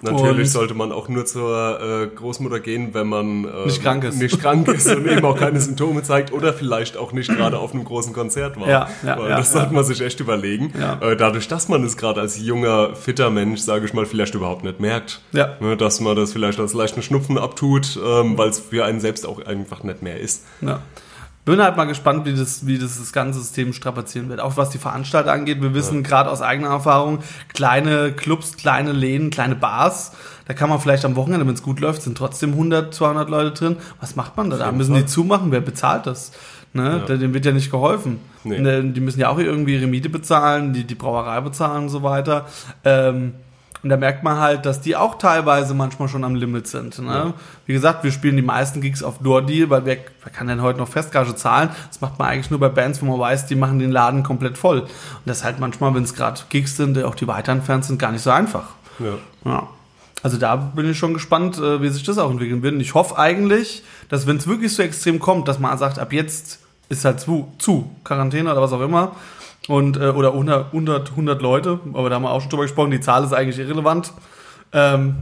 Natürlich 0.00 0.46
Und- 0.46 0.46
sollte 0.46 0.74
man 0.74 0.92
auch 0.92 1.08
nur 1.08 1.26
zur 1.26 1.80
äh, 1.80 2.06
Großmutter 2.06 2.60
gehen, 2.60 2.94
wenn 2.94 3.08
man 3.08 3.44
äh, 3.44 3.64
Nicht 3.66 3.82
krank 3.82 4.04
ist. 4.04 4.20
nicht 4.20 4.40
krank 4.40 4.68
ist 4.68 4.86
und 4.94 5.08
eben 5.08 5.24
auch 5.26 5.36
keine 5.36 5.60
Symptome 5.60 6.04
zeigt 6.04 6.32
oder 6.32 6.52
vielleicht 6.52 6.96
auch 6.96 7.12
nicht 7.12 7.28
gerade 7.34 7.58
auf 7.58 7.74
einem 7.74 7.84
großen 7.84 8.12
Konzert 8.12 8.60
war. 8.60 8.68
Ja, 8.68 8.88
ja, 9.04 9.18
Weil 9.18 9.30
ja, 9.30 9.36
das 9.38 9.52
ja. 9.52 9.60
sollte 9.60 9.74
man 9.74 9.82
sich 9.82 10.00
echt 10.00 10.20
überlegen. 10.20 10.72
Ja. 10.78 11.00
Äh, 11.00 11.16
dadurch, 11.16 11.48
dass 11.48 11.68
man 11.68 11.82
es 11.82 11.96
gerade 11.96 12.20
als 12.20 12.38
junger, 12.40 12.94
fitter 12.94 13.30
Mensch, 13.30 13.60
sage 13.60 13.86
ich 13.86 13.92
mal, 13.92 14.06
vielleicht 14.06 14.36
überhaupt 14.36 14.62
nicht 14.62 14.78
merkt. 14.78 15.20
Ja. 15.32 15.56
Ne, 15.58 15.76
dass 15.76 15.98
man 16.00 16.14
das 16.14 16.32
vielleicht 16.32 16.60
als 16.60 16.74
leichten 16.74 17.02
Schnupfen 17.02 17.36
abtut, 17.36 17.98
ähm, 18.00 18.38
weil 18.38 18.50
es 18.50 18.60
für 18.60 18.84
einen 18.84 19.00
selbst 19.00 19.26
auch 19.26 19.44
einfach 19.46 19.82
nicht 19.82 20.02
mehr 20.02 20.20
ist. 20.20 20.44
Ja. 20.60 20.80
Bin 21.48 21.62
halt 21.62 21.76
mal 21.76 21.84
gespannt, 21.84 22.26
wie 22.26 22.34
das, 22.34 22.66
wie 22.66 22.78
das, 22.78 22.98
das 22.98 23.12
ganze 23.12 23.38
System 23.38 23.72
strapazieren 23.72 24.28
wird. 24.28 24.40
Auch 24.40 24.56
was 24.56 24.70
die 24.70 24.78
Veranstalter 24.78 25.32
angeht. 25.32 25.62
Wir 25.62 25.74
wissen 25.74 26.02
gerade 26.02 26.30
aus 26.30 26.42
eigener 26.42 26.68
Erfahrung, 26.68 27.20
kleine 27.52 28.12
Clubs, 28.12 28.56
kleine 28.56 28.92
Läden, 28.92 29.30
kleine 29.30 29.54
Bars, 29.54 30.12
da 30.48 30.54
kann 30.54 30.70
man 30.70 30.80
vielleicht 30.80 31.04
am 31.04 31.14
Wochenende, 31.14 31.46
wenn 31.46 31.54
es 31.54 31.62
gut 31.62 31.78
läuft, 31.78 32.02
sind 32.02 32.16
trotzdem 32.16 32.52
100, 32.52 32.94
200 32.94 33.28
Leute 33.28 33.50
drin. 33.52 33.76
Was 34.00 34.16
macht 34.16 34.36
man 34.38 34.48
da? 34.48 34.56
Da 34.56 34.72
müssen 34.72 34.94
die 34.94 35.04
zumachen. 35.04 35.52
Wer 35.52 35.60
bezahlt 35.60 36.06
das? 36.06 36.32
Ne? 36.72 37.04
Ja. 37.06 37.16
Dem 37.16 37.34
wird 37.34 37.44
ja 37.44 37.52
nicht 37.52 37.70
geholfen. 37.70 38.18
Nee. 38.44 38.58
Ne, 38.58 38.82
Die 38.82 39.00
müssen 39.00 39.20
ja 39.20 39.28
auch 39.28 39.38
irgendwie 39.38 39.74
ihre 39.74 39.86
Miete 39.86 40.08
bezahlen, 40.08 40.72
die, 40.72 40.84
die 40.84 40.94
Brauerei 40.94 41.42
bezahlen 41.42 41.84
und 41.84 41.88
so 41.90 42.02
weiter. 42.02 42.46
Ähm, 42.82 43.34
und 43.82 43.90
da 43.90 43.96
merkt 43.96 44.24
man 44.24 44.38
halt, 44.38 44.66
dass 44.66 44.80
die 44.80 44.96
auch 44.96 45.18
teilweise 45.18 45.74
manchmal 45.74 46.08
schon 46.08 46.24
am 46.24 46.34
Limit 46.34 46.66
sind. 46.66 46.98
Ne? 46.98 47.12
Ja. 47.12 47.34
Wie 47.66 47.72
gesagt, 47.72 48.04
wir 48.04 48.10
spielen 48.10 48.36
die 48.36 48.42
meisten 48.42 48.80
Gigs 48.80 49.02
auf 49.02 49.18
Door-Deal, 49.18 49.70
weil 49.70 49.84
wer, 49.84 49.98
wer 50.22 50.32
kann 50.32 50.48
denn 50.48 50.62
heute 50.62 50.78
noch 50.78 50.88
Festgage 50.88 51.34
zahlen? 51.36 51.70
Das 51.88 52.00
macht 52.00 52.18
man 52.18 52.28
eigentlich 52.28 52.50
nur 52.50 52.60
bei 52.60 52.68
Bands, 52.68 53.00
wo 53.00 53.06
man 53.06 53.20
weiß, 53.20 53.46
die 53.46 53.54
machen 53.54 53.78
den 53.78 53.92
Laden 53.92 54.22
komplett 54.22 54.58
voll. 54.58 54.80
Und 54.80 54.90
das 55.26 55.38
ist 55.38 55.44
halt 55.44 55.60
manchmal, 55.60 55.94
wenn 55.94 56.02
es 56.02 56.14
gerade 56.14 56.40
Gigs 56.48 56.76
sind, 56.76 57.02
auch 57.04 57.14
die 57.14 57.28
weiter 57.28 57.52
entfernt 57.52 57.84
sind, 57.84 57.98
gar 57.98 58.10
nicht 58.10 58.22
so 58.22 58.30
einfach. 58.30 58.64
Ja. 58.98 59.14
Ja. 59.44 59.68
Also 60.22 60.36
da 60.36 60.56
bin 60.56 60.90
ich 60.90 60.98
schon 60.98 61.14
gespannt, 61.14 61.58
äh, 61.58 61.80
wie 61.80 61.88
sich 61.88 62.02
das 62.02 62.18
auch 62.18 62.30
entwickeln 62.30 62.62
wird. 62.62 62.74
Und 62.74 62.80
ich 62.80 62.94
hoffe 62.94 63.16
eigentlich, 63.18 63.84
dass 64.08 64.26
wenn 64.26 64.38
es 64.38 64.48
wirklich 64.48 64.74
so 64.74 64.82
extrem 64.82 65.20
kommt, 65.20 65.46
dass 65.46 65.58
man 65.60 65.78
sagt, 65.78 65.98
ab 65.98 66.12
jetzt 66.12 66.58
ist 66.88 67.04
halt 67.04 67.20
zu, 67.20 67.52
zu 67.58 67.90
Quarantäne 68.02 68.50
oder 68.50 68.62
was 68.62 68.72
auch 68.72 68.80
immer. 68.80 69.14
Und, 69.66 69.96
äh, 69.96 70.08
oder 70.10 70.32
100, 70.32 70.66
100, 70.66 71.10
100 71.10 71.42
Leute, 71.42 71.80
aber 71.92 72.08
da 72.08 72.16
haben 72.16 72.22
wir 72.22 72.30
auch 72.30 72.40
schon 72.40 72.50
drüber 72.50 72.62
gesprochen, 72.62 72.90
die 72.90 73.00
Zahl 73.00 73.24
ist 73.24 73.32
eigentlich 73.32 73.58
irrelevant. 73.58 74.12
Ähm, 74.72 75.16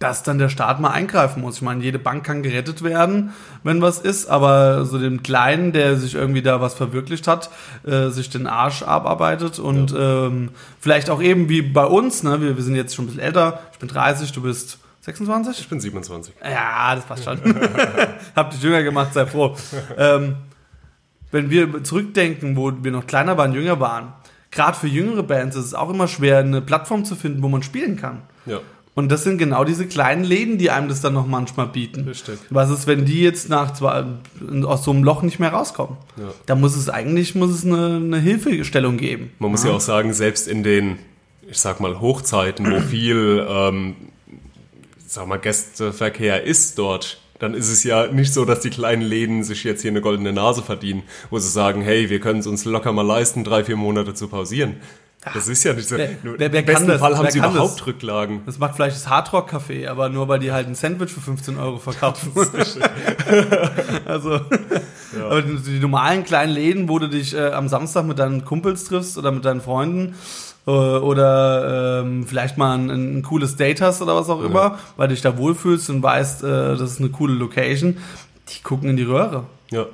dass 0.00 0.22
dann 0.22 0.38
der 0.38 0.48
Staat 0.48 0.80
mal 0.80 0.92
eingreifen 0.92 1.42
muss. 1.42 1.56
Ich 1.56 1.62
meine, 1.62 1.84
jede 1.84 1.98
Bank 1.98 2.24
kann 2.24 2.42
gerettet 2.42 2.82
werden, 2.82 3.34
wenn 3.64 3.82
was 3.82 3.98
ist, 3.98 4.30
aber 4.30 4.86
so 4.86 4.98
dem 4.98 5.22
Kleinen, 5.22 5.72
der 5.72 5.98
sich 5.98 6.14
irgendwie 6.14 6.40
da 6.40 6.62
was 6.62 6.72
verwirklicht 6.72 7.28
hat, 7.28 7.50
äh, 7.86 8.08
sich 8.08 8.30
den 8.30 8.46
Arsch 8.46 8.82
abarbeitet 8.82 9.58
und 9.58 9.94
ähm, 9.96 10.48
vielleicht 10.80 11.10
auch 11.10 11.20
eben 11.20 11.50
wie 11.50 11.60
bei 11.60 11.84
uns, 11.84 12.22
ne, 12.22 12.40
wir, 12.40 12.56
wir 12.56 12.64
sind 12.64 12.76
jetzt 12.76 12.94
schon 12.94 13.04
ein 13.04 13.08
bisschen 13.08 13.22
älter, 13.22 13.60
ich 13.74 13.78
bin 13.78 13.88
30, 13.90 14.32
du 14.32 14.40
bist 14.40 14.78
26? 15.02 15.60
Ich 15.60 15.68
bin 15.68 15.80
27. 15.80 16.34
Ja, 16.42 16.94
das 16.94 17.04
passt 17.04 17.24
schon. 17.24 17.38
Hab 18.34 18.50
dich 18.52 18.62
jünger 18.62 18.82
gemacht, 18.82 19.12
sei 19.12 19.26
froh. 19.26 19.54
ähm, 19.98 20.36
wenn 21.30 21.50
wir 21.50 21.82
zurückdenken, 21.84 22.56
wo 22.56 22.72
wir 22.82 22.90
noch 22.90 23.06
kleiner 23.06 23.36
waren, 23.36 23.52
jünger 23.52 23.80
waren, 23.80 24.12
gerade 24.50 24.76
für 24.76 24.88
jüngere 24.88 25.22
Bands 25.22 25.56
ist 25.56 25.66
es 25.66 25.74
auch 25.74 25.90
immer 25.90 26.08
schwer, 26.08 26.38
eine 26.38 26.60
Plattform 26.60 27.04
zu 27.04 27.14
finden, 27.14 27.42
wo 27.42 27.48
man 27.48 27.62
spielen 27.62 27.96
kann. 27.96 28.22
Ja. 28.46 28.60
Und 28.94 29.10
das 29.10 29.22
sind 29.22 29.38
genau 29.38 29.64
diese 29.64 29.86
kleinen 29.86 30.24
Läden, 30.24 30.58
die 30.58 30.70
einem 30.70 30.88
das 30.88 31.00
dann 31.00 31.14
noch 31.14 31.26
manchmal 31.26 31.68
bieten. 31.68 32.08
Richtig. 32.08 32.38
Was 32.50 32.70
ist, 32.70 32.86
wenn 32.86 33.04
die 33.04 33.22
jetzt 33.22 33.48
nach 33.48 33.72
zwei, 33.72 34.04
aus 34.64 34.84
so 34.84 34.90
einem 34.90 35.04
Loch 35.04 35.22
nicht 35.22 35.38
mehr 35.38 35.50
rauskommen? 35.50 35.96
Ja. 36.16 36.34
Da 36.46 36.54
muss 36.56 36.76
es 36.76 36.88
eigentlich 36.88 37.34
muss 37.34 37.50
es 37.50 37.64
eine, 37.64 37.96
eine 37.96 38.18
Hilfestellung 38.18 38.96
geben. 38.96 39.30
Man 39.38 39.52
muss 39.52 39.64
ja 39.64 39.70
auch 39.70 39.80
sagen, 39.80 40.12
selbst 40.12 40.48
in 40.48 40.64
den, 40.64 40.98
ich 41.48 41.58
sag 41.58 41.80
mal, 41.80 42.00
Hochzeiten, 42.00 42.70
wo 42.70 42.80
viel, 42.90 43.46
ähm, 43.48 43.94
sag 45.06 45.28
mal, 45.28 45.38
Gästeverkehr 45.38 46.42
ist 46.42 46.76
dort, 46.78 47.20
dann 47.40 47.54
ist 47.54 47.68
es 47.70 47.82
ja 47.84 48.06
nicht 48.06 48.32
so, 48.32 48.44
dass 48.44 48.60
die 48.60 48.70
kleinen 48.70 49.02
Läden 49.02 49.42
sich 49.42 49.64
jetzt 49.64 49.82
hier 49.82 49.90
eine 49.90 50.00
goldene 50.00 50.32
Nase 50.32 50.62
verdienen, 50.62 51.02
wo 51.30 51.38
sie 51.38 51.48
sagen, 51.50 51.82
hey, 51.82 52.08
wir 52.10 52.20
können 52.20 52.38
es 52.40 52.46
uns 52.46 52.64
locker 52.64 52.92
mal 52.92 53.02
leisten, 53.06 53.42
drei, 53.44 53.64
vier 53.64 53.76
Monate 53.76 54.14
zu 54.14 54.28
pausieren. 54.28 54.76
Das 55.34 55.48
ist 55.48 55.64
ja 55.64 55.74
nicht 55.74 55.86
so. 55.86 55.98
Wer- 55.98 56.12
wer- 56.22 56.50
wer 56.52 56.60
Im 56.60 56.64
besten 56.66 56.86
das? 56.88 56.98
Fall 57.00 57.14
haben 57.14 57.24
Wer 57.24 57.30
sie 57.32 57.38
überhaupt 57.40 57.80
das? 57.80 57.86
Rücklagen. 57.86 58.40
Das 58.46 58.58
macht 58.58 58.74
vielleicht 58.76 58.96
das 58.96 59.06
Hardrock 59.06 59.52
Café, 59.52 59.86
aber 59.86 60.08
nur 60.08 60.28
weil 60.28 60.38
die 60.38 60.50
halt 60.50 60.66
ein 60.66 60.74
Sandwich 60.74 61.10
für 61.12 61.20
15 61.20 61.58
Euro 61.58 61.76
verkaufen. 61.76 62.32
also, 64.06 64.40
aber 65.22 65.42
die, 65.42 65.56
die 65.58 65.78
normalen 65.78 66.24
kleinen 66.24 66.52
Läden, 66.52 66.88
wo 66.88 66.98
du 66.98 67.08
dich 67.08 67.34
äh, 67.34 67.50
am 67.50 67.68
Samstag 67.68 68.06
mit 68.06 68.18
deinen 68.18 68.44
Kumpels 68.46 68.84
triffst 68.84 69.18
oder 69.18 69.30
mit 69.30 69.44
deinen 69.44 69.60
Freunden 69.60 70.14
oder 70.70 72.02
ähm, 72.02 72.26
vielleicht 72.26 72.58
mal 72.58 72.74
ein, 72.76 72.90
ein 72.90 73.22
cooles 73.22 73.56
Date 73.56 73.80
hast 73.80 74.02
oder 74.02 74.14
was 74.16 74.28
auch 74.28 74.42
immer, 74.42 74.78
weil 74.96 75.08
du 75.08 75.14
dich 75.14 75.22
da 75.22 75.36
wohlfühlst 75.36 75.90
und 75.90 76.02
weißt, 76.02 76.44
äh, 76.44 76.76
das 76.76 76.82
ist 76.82 77.00
eine 77.00 77.10
coole 77.10 77.34
Location, 77.34 77.98
die 78.48 78.62
gucken 78.62 78.90
in 78.90 78.96
die 78.96 79.04
Röhre. 79.04 79.44
Ja. 79.70 79.86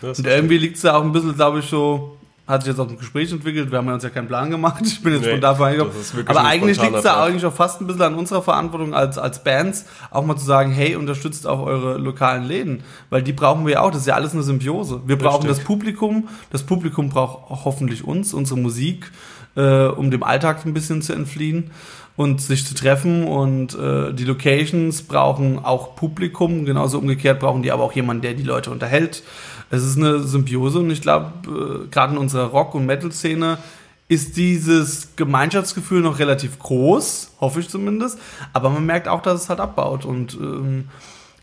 Das 0.00 0.18
Und 0.18 0.26
irgendwie 0.26 0.58
liegt 0.58 0.76
es 0.76 0.82
da 0.82 0.96
auch 0.96 1.02
ein 1.02 1.12
bisschen, 1.12 1.34
glaube 1.34 1.58
ich, 1.58 1.66
so, 1.66 2.16
hat 2.46 2.62
sich 2.62 2.72
jetzt 2.72 2.78
auch 2.78 2.88
ein 2.88 2.98
Gespräch 2.98 3.32
entwickelt, 3.32 3.70
wir 3.70 3.78
haben 3.78 3.86
ja 3.86 3.94
uns 3.94 4.02
ja 4.02 4.10
keinen 4.10 4.28
Plan 4.28 4.50
gemacht, 4.50 4.82
ich 4.84 5.02
bin 5.02 5.14
jetzt 5.14 5.24
Nee, 5.24 5.86
das 5.86 5.96
ist 5.96 6.14
wirklich 6.14 6.36
Aber 6.36 6.46
eigentlich 6.46 6.80
liegt 6.80 6.94
es 6.94 7.02
da 7.02 7.24
eigentlich 7.24 7.46
auch 7.46 7.54
fast 7.54 7.80
ein 7.80 7.86
bisschen 7.86 8.02
an 8.02 8.14
unserer 8.16 8.42
Verantwortung 8.42 8.94
als, 8.94 9.16
als 9.16 9.42
Bands, 9.42 9.86
auch 10.10 10.26
mal 10.26 10.36
zu 10.36 10.44
sagen, 10.44 10.70
hey, 10.70 10.94
unterstützt 10.96 11.46
auch 11.46 11.64
eure 11.64 11.96
lokalen 11.96 12.44
Läden, 12.44 12.84
weil 13.08 13.22
die 13.22 13.32
brauchen 13.32 13.64
wir 13.64 13.74
ja 13.74 13.80
auch, 13.80 13.90
das 13.90 14.02
ist 14.02 14.06
ja 14.06 14.14
alles 14.14 14.34
eine 14.34 14.42
Symbiose. 14.42 15.02
Wir 15.06 15.16
brauchen 15.16 15.46
Richtig. 15.46 15.58
das 15.58 15.64
Publikum, 15.64 16.28
das 16.50 16.64
Publikum 16.64 17.08
braucht 17.08 17.50
auch 17.50 17.64
hoffentlich 17.64 18.04
uns, 18.04 18.34
unsere 18.34 18.60
Musik, 18.60 19.10
äh, 19.56 19.86
um 19.86 20.10
dem 20.10 20.22
Alltag 20.22 20.64
ein 20.64 20.74
bisschen 20.74 21.02
zu 21.02 21.12
entfliehen 21.12 21.70
und 22.16 22.40
sich 22.40 22.66
zu 22.66 22.74
treffen. 22.74 23.24
Und 23.24 23.74
äh, 23.74 24.12
die 24.12 24.24
Locations 24.24 25.02
brauchen 25.02 25.64
auch 25.64 25.96
Publikum, 25.96 26.64
genauso 26.64 26.98
umgekehrt 26.98 27.40
brauchen 27.40 27.62
die 27.62 27.72
aber 27.72 27.84
auch 27.84 27.92
jemanden, 27.92 28.22
der 28.22 28.34
die 28.34 28.42
Leute 28.42 28.70
unterhält. 28.70 29.22
Es 29.70 29.82
ist 29.82 29.96
eine 29.96 30.20
Symbiose 30.20 30.78
und 30.78 30.90
ich 30.90 31.02
glaube, 31.02 31.32
äh, 31.46 31.88
gerade 31.90 32.12
in 32.12 32.18
unserer 32.18 32.46
Rock- 32.46 32.74
und 32.74 32.86
Metal-Szene 32.86 33.58
ist 34.06 34.36
dieses 34.36 35.16
Gemeinschaftsgefühl 35.16 36.02
noch 36.02 36.18
relativ 36.18 36.58
groß, 36.58 37.32
hoffe 37.40 37.60
ich 37.60 37.68
zumindest, 37.70 38.18
aber 38.52 38.68
man 38.68 38.84
merkt 38.84 39.08
auch, 39.08 39.22
dass 39.22 39.42
es 39.42 39.48
halt 39.48 39.60
abbaut. 39.60 40.04
Und 40.04 40.34
ähm, 40.34 40.88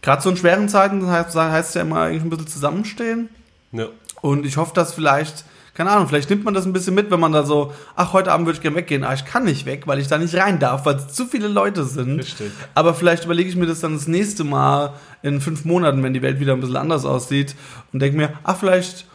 gerade 0.01 0.21
so 0.21 0.29
in 0.29 0.37
schweren 0.37 0.69
Zeiten 0.69 1.05
heißt, 1.07 1.35
heißt 1.35 1.75
ja 1.75 1.81
immer 1.81 2.01
eigentlich 2.01 2.23
ein 2.23 2.29
bisschen 2.29 2.47
zusammenstehen. 2.47 3.29
Ja. 3.73 3.87
und 4.21 4.45
ich 4.45 4.57
hoffe, 4.57 4.73
dass 4.75 4.93
vielleicht, 4.93 5.45
keine 5.73 5.89
Ahnung, 5.91 6.07
vielleicht 6.07 6.29
nimmt 6.29 6.43
man 6.43 6.53
das 6.53 6.65
ein 6.65 6.73
bisschen 6.73 6.95
mit, 6.95 7.11
wenn 7.11 7.19
man 7.19 7.31
da 7.31 7.43
so, 7.43 7.73
ach, 7.95 8.11
heute 8.11 8.31
Abend 8.31 8.45
würde 8.45 8.57
ich 8.57 8.61
gerne 8.61 8.75
weggehen, 8.75 9.03
aber 9.03 9.13
ich 9.13 9.25
kann 9.25 9.45
nicht 9.45 9.65
weg, 9.65 9.87
weil 9.87 9.99
ich 9.99 10.07
da 10.07 10.17
nicht 10.17 10.35
rein 10.35 10.59
darf, 10.59 10.85
weil 10.85 10.95
es 10.95 11.07
zu 11.09 11.25
viele 11.25 11.47
Leute 11.47 11.85
sind. 11.85 12.19
Richtig. 12.19 12.51
Aber 12.75 12.93
vielleicht 12.93 13.25
überlege 13.25 13.49
ich 13.49 13.55
mir 13.55 13.67
das 13.67 13.79
dann 13.79 13.93
das 13.93 14.07
nächste 14.07 14.43
Mal 14.43 14.93
in 15.21 15.39
fünf 15.39 15.63
Monaten, 15.63 16.03
wenn 16.03 16.13
die 16.13 16.21
Welt 16.21 16.39
wieder 16.39 16.53
ein 16.53 16.59
bisschen 16.59 16.75
anders 16.75 17.05
aussieht 17.05 17.55
und 17.93 18.01
denke 18.01 18.17
mir, 18.17 18.33
ach, 18.43 18.57
vielleicht, 18.57 19.05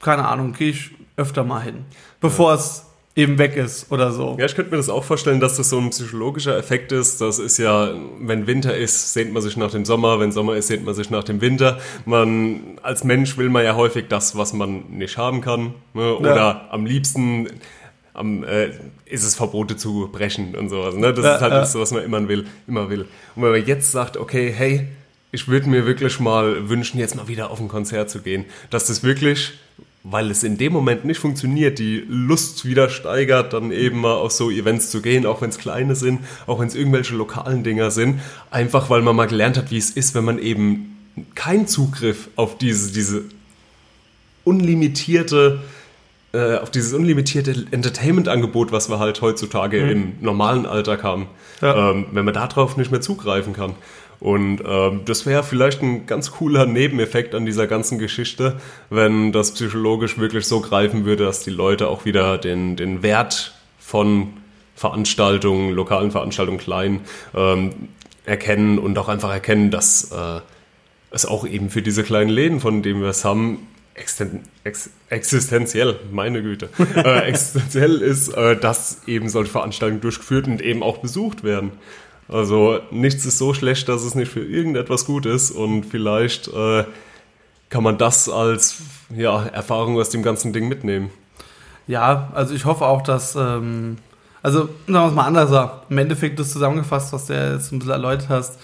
keine 0.00 0.26
Ahnung, 0.26 0.54
gehe 0.54 0.70
ich 0.70 0.92
öfter 1.16 1.44
mal 1.44 1.60
hin, 1.60 1.84
bevor 2.20 2.54
es 2.54 2.86
eben 3.14 3.38
weg 3.38 3.56
ist 3.56 3.92
oder 3.92 4.10
so. 4.12 4.36
Ja, 4.38 4.46
ich 4.46 4.54
könnte 4.54 4.70
mir 4.70 4.78
das 4.78 4.88
auch 4.88 5.04
vorstellen, 5.04 5.38
dass 5.40 5.56
das 5.56 5.68
so 5.68 5.78
ein 5.78 5.90
psychologischer 5.90 6.56
Effekt 6.56 6.92
ist. 6.92 7.20
Das 7.20 7.38
ist 7.38 7.58
ja, 7.58 7.90
wenn 8.20 8.46
Winter 8.46 8.74
ist, 8.76 9.12
sehnt 9.12 9.32
man 9.32 9.42
sich 9.42 9.56
nach 9.56 9.70
dem 9.70 9.84
Sommer, 9.84 10.18
wenn 10.18 10.32
Sommer 10.32 10.54
ist, 10.56 10.68
sehnt 10.68 10.84
man 10.84 10.94
sich 10.94 11.10
nach 11.10 11.24
dem 11.24 11.40
Winter. 11.42 11.78
Man, 12.06 12.78
als 12.82 13.04
Mensch 13.04 13.36
will 13.36 13.50
man 13.50 13.64
ja 13.64 13.76
häufig 13.76 14.06
das, 14.08 14.36
was 14.36 14.52
man 14.54 14.84
nicht 14.90 15.18
haben 15.18 15.40
kann. 15.42 15.74
Ne? 15.92 16.14
Oder 16.16 16.36
Ja. 16.36 16.68
am 16.70 16.86
liebsten 16.86 17.48
am, 18.14 18.44
äh, 18.44 18.70
ist 19.06 19.24
es 19.24 19.34
Verbote 19.34 19.76
zu 19.76 20.08
brechen 20.12 20.54
und 20.54 20.68
sowas. 20.68 20.94
Ne? 20.94 21.12
Das 21.14 21.24
Ja, 21.24 21.34
ist 21.36 21.40
halt 21.42 21.52
ja. 21.52 21.60
das, 21.60 21.74
was 21.74 21.92
man 21.92 22.02
immer 22.04 22.26
will, 22.28 22.46
immer 22.66 22.88
will. 22.90 23.06
Und 23.36 23.42
wenn 23.42 23.52
man 23.52 23.64
jetzt 23.66 23.90
sagt, 23.92 24.16
okay, 24.16 24.52
hey, 24.54 24.86
ich 25.32 25.48
würde 25.48 25.68
mir 25.68 25.86
wirklich 25.86 26.20
mal 26.20 26.68
wünschen, 26.68 26.98
jetzt 26.98 27.14
mal 27.16 27.26
wieder 27.28 27.50
auf 27.50 27.58
ein 27.60 27.68
Konzert 27.68 28.10
zu 28.10 28.20
gehen, 28.20 28.44
dass 28.68 28.86
das 28.86 29.02
wirklich, 29.02 29.52
weil 30.04 30.30
es 30.30 30.42
in 30.42 30.58
dem 30.58 30.72
Moment 30.72 31.04
nicht 31.04 31.18
funktioniert, 31.20 31.78
die 31.78 32.04
Lust 32.08 32.64
wieder 32.64 32.88
steigert, 32.88 33.52
dann 33.52 33.70
eben 33.70 34.00
mal 34.00 34.14
auf 34.14 34.32
so 34.32 34.50
Events 34.50 34.90
zu 34.90 35.00
gehen, 35.00 35.26
auch 35.26 35.40
wenn 35.42 35.50
es 35.50 35.58
kleine 35.58 35.94
sind, 35.94 36.20
auch 36.46 36.58
wenn 36.60 36.66
es 36.68 36.74
irgendwelche 36.74 37.14
lokalen 37.14 37.62
Dinger 37.62 37.90
sind, 37.90 38.20
einfach 38.50 38.90
weil 38.90 39.02
man 39.02 39.14
mal 39.14 39.26
gelernt 39.28 39.56
hat, 39.56 39.70
wie 39.70 39.78
es 39.78 39.90
ist, 39.90 40.14
wenn 40.14 40.24
man 40.24 40.38
eben 40.38 40.96
keinen 41.34 41.66
Zugriff 41.68 42.28
auf 42.36 42.58
diese, 42.58 42.92
diese 42.92 43.24
unlimitierte 44.44 45.60
äh, 46.34 46.56
auf 46.56 46.70
dieses 46.70 46.94
unlimitierte 46.94 47.66
Entertainment-Angebot, 47.72 48.72
was 48.72 48.88
wir 48.88 48.98
halt 48.98 49.20
heutzutage 49.20 49.76
im 49.90 50.14
normalen 50.22 50.64
Alltag 50.64 51.02
haben, 51.02 51.26
Ja. 51.60 51.90
ähm, 51.90 52.06
wenn 52.12 52.24
man 52.24 52.32
darauf 52.32 52.78
nicht 52.78 52.90
mehr 52.90 53.02
zugreifen 53.02 53.52
kann. 53.52 53.74
Und 54.22 54.62
ähm, 54.64 55.00
das 55.04 55.26
wäre 55.26 55.42
vielleicht 55.42 55.82
ein 55.82 56.06
ganz 56.06 56.30
cooler 56.30 56.64
Nebeneffekt 56.64 57.34
an 57.34 57.44
dieser 57.44 57.66
ganzen 57.66 57.98
Geschichte, 57.98 58.60
wenn 58.88 59.32
das 59.32 59.52
psychologisch 59.52 60.16
wirklich 60.16 60.46
so 60.46 60.60
greifen 60.60 61.04
würde, 61.04 61.24
dass 61.24 61.40
die 61.40 61.50
Leute 61.50 61.88
auch 61.88 62.04
wieder 62.04 62.38
den, 62.38 62.76
den 62.76 63.02
Wert 63.02 63.52
von 63.80 64.34
Veranstaltungen, 64.76 65.72
lokalen 65.72 66.12
Veranstaltungen, 66.12 66.60
klein, 66.60 67.00
ähm, 67.34 67.72
erkennen 68.24 68.78
und 68.78 68.96
auch 68.96 69.08
einfach 69.08 69.32
erkennen, 69.32 69.72
dass 69.72 70.12
äh, 70.12 70.40
es 71.10 71.26
auch 71.26 71.44
eben 71.44 71.68
für 71.68 71.82
diese 71.82 72.04
kleinen 72.04 72.30
Läden, 72.30 72.60
von 72.60 72.80
denen 72.80 73.02
wir 73.02 73.08
es 73.08 73.24
haben, 73.24 73.66
existen 73.94 74.44
ex 74.62 74.90
existenziell, 75.08 75.98
meine 76.12 76.42
Güte, 76.42 76.68
äh, 76.94 77.26
existenziell 77.26 78.00
ist, 78.00 78.28
äh, 78.28 78.56
dass 78.56 79.02
eben 79.08 79.28
solche 79.28 79.50
Veranstaltungen 79.50 80.00
durchgeführt 80.00 80.46
und 80.46 80.62
eben 80.62 80.84
auch 80.84 80.98
besucht 80.98 81.42
werden. 81.42 81.72
Also 82.32 82.80
nichts 82.90 83.26
ist 83.26 83.38
so 83.38 83.54
schlecht, 83.54 83.88
dass 83.88 84.02
es 84.02 84.14
nicht 84.14 84.32
für 84.32 84.42
irgendetwas 84.42 85.04
gut 85.04 85.26
ist 85.26 85.50
und 85.50 85.84
vielleicht 85.84 86.48
äh, 86.48 86.84
kann 87.68 87.82
man 87.82 87.98
das 87.98 88.28
als 88.28 88.78
ja, 89.14 89.44
Erfahrung 89.46 89.98
aus 89.98 90.10
dem 90.10 90.22
ganzen 90.22 90.52
Ding 90.52 90.68
mitnehmen. 90.68 91.10
Ja, 91.86 92.30
also 92.34 92.54
ich 92.54 92.64
hoffe 92.64 92.84
auch, 92.86 93.02
dass, 93.02 93.34
ähm, 93.34 93.96
also 94.42 94.68
sagen 94.86 94.92
wir 94.92 95.06
es 95.08 95.14
mal 95.14 95.26
anders, 95.26 95.78
im 95.88 95.98
Endeffekt 95.98 96.38
das 96.38 96.52
zusammengefasst, 96.52 97.12
was 97.12 97.26
du 97.26 97.34
jetzt 97.34 97.72
ein 97.72 97.78
bisschen 97.78 97.92
erläutert 97.92 98.28
hast, 98.28 98.58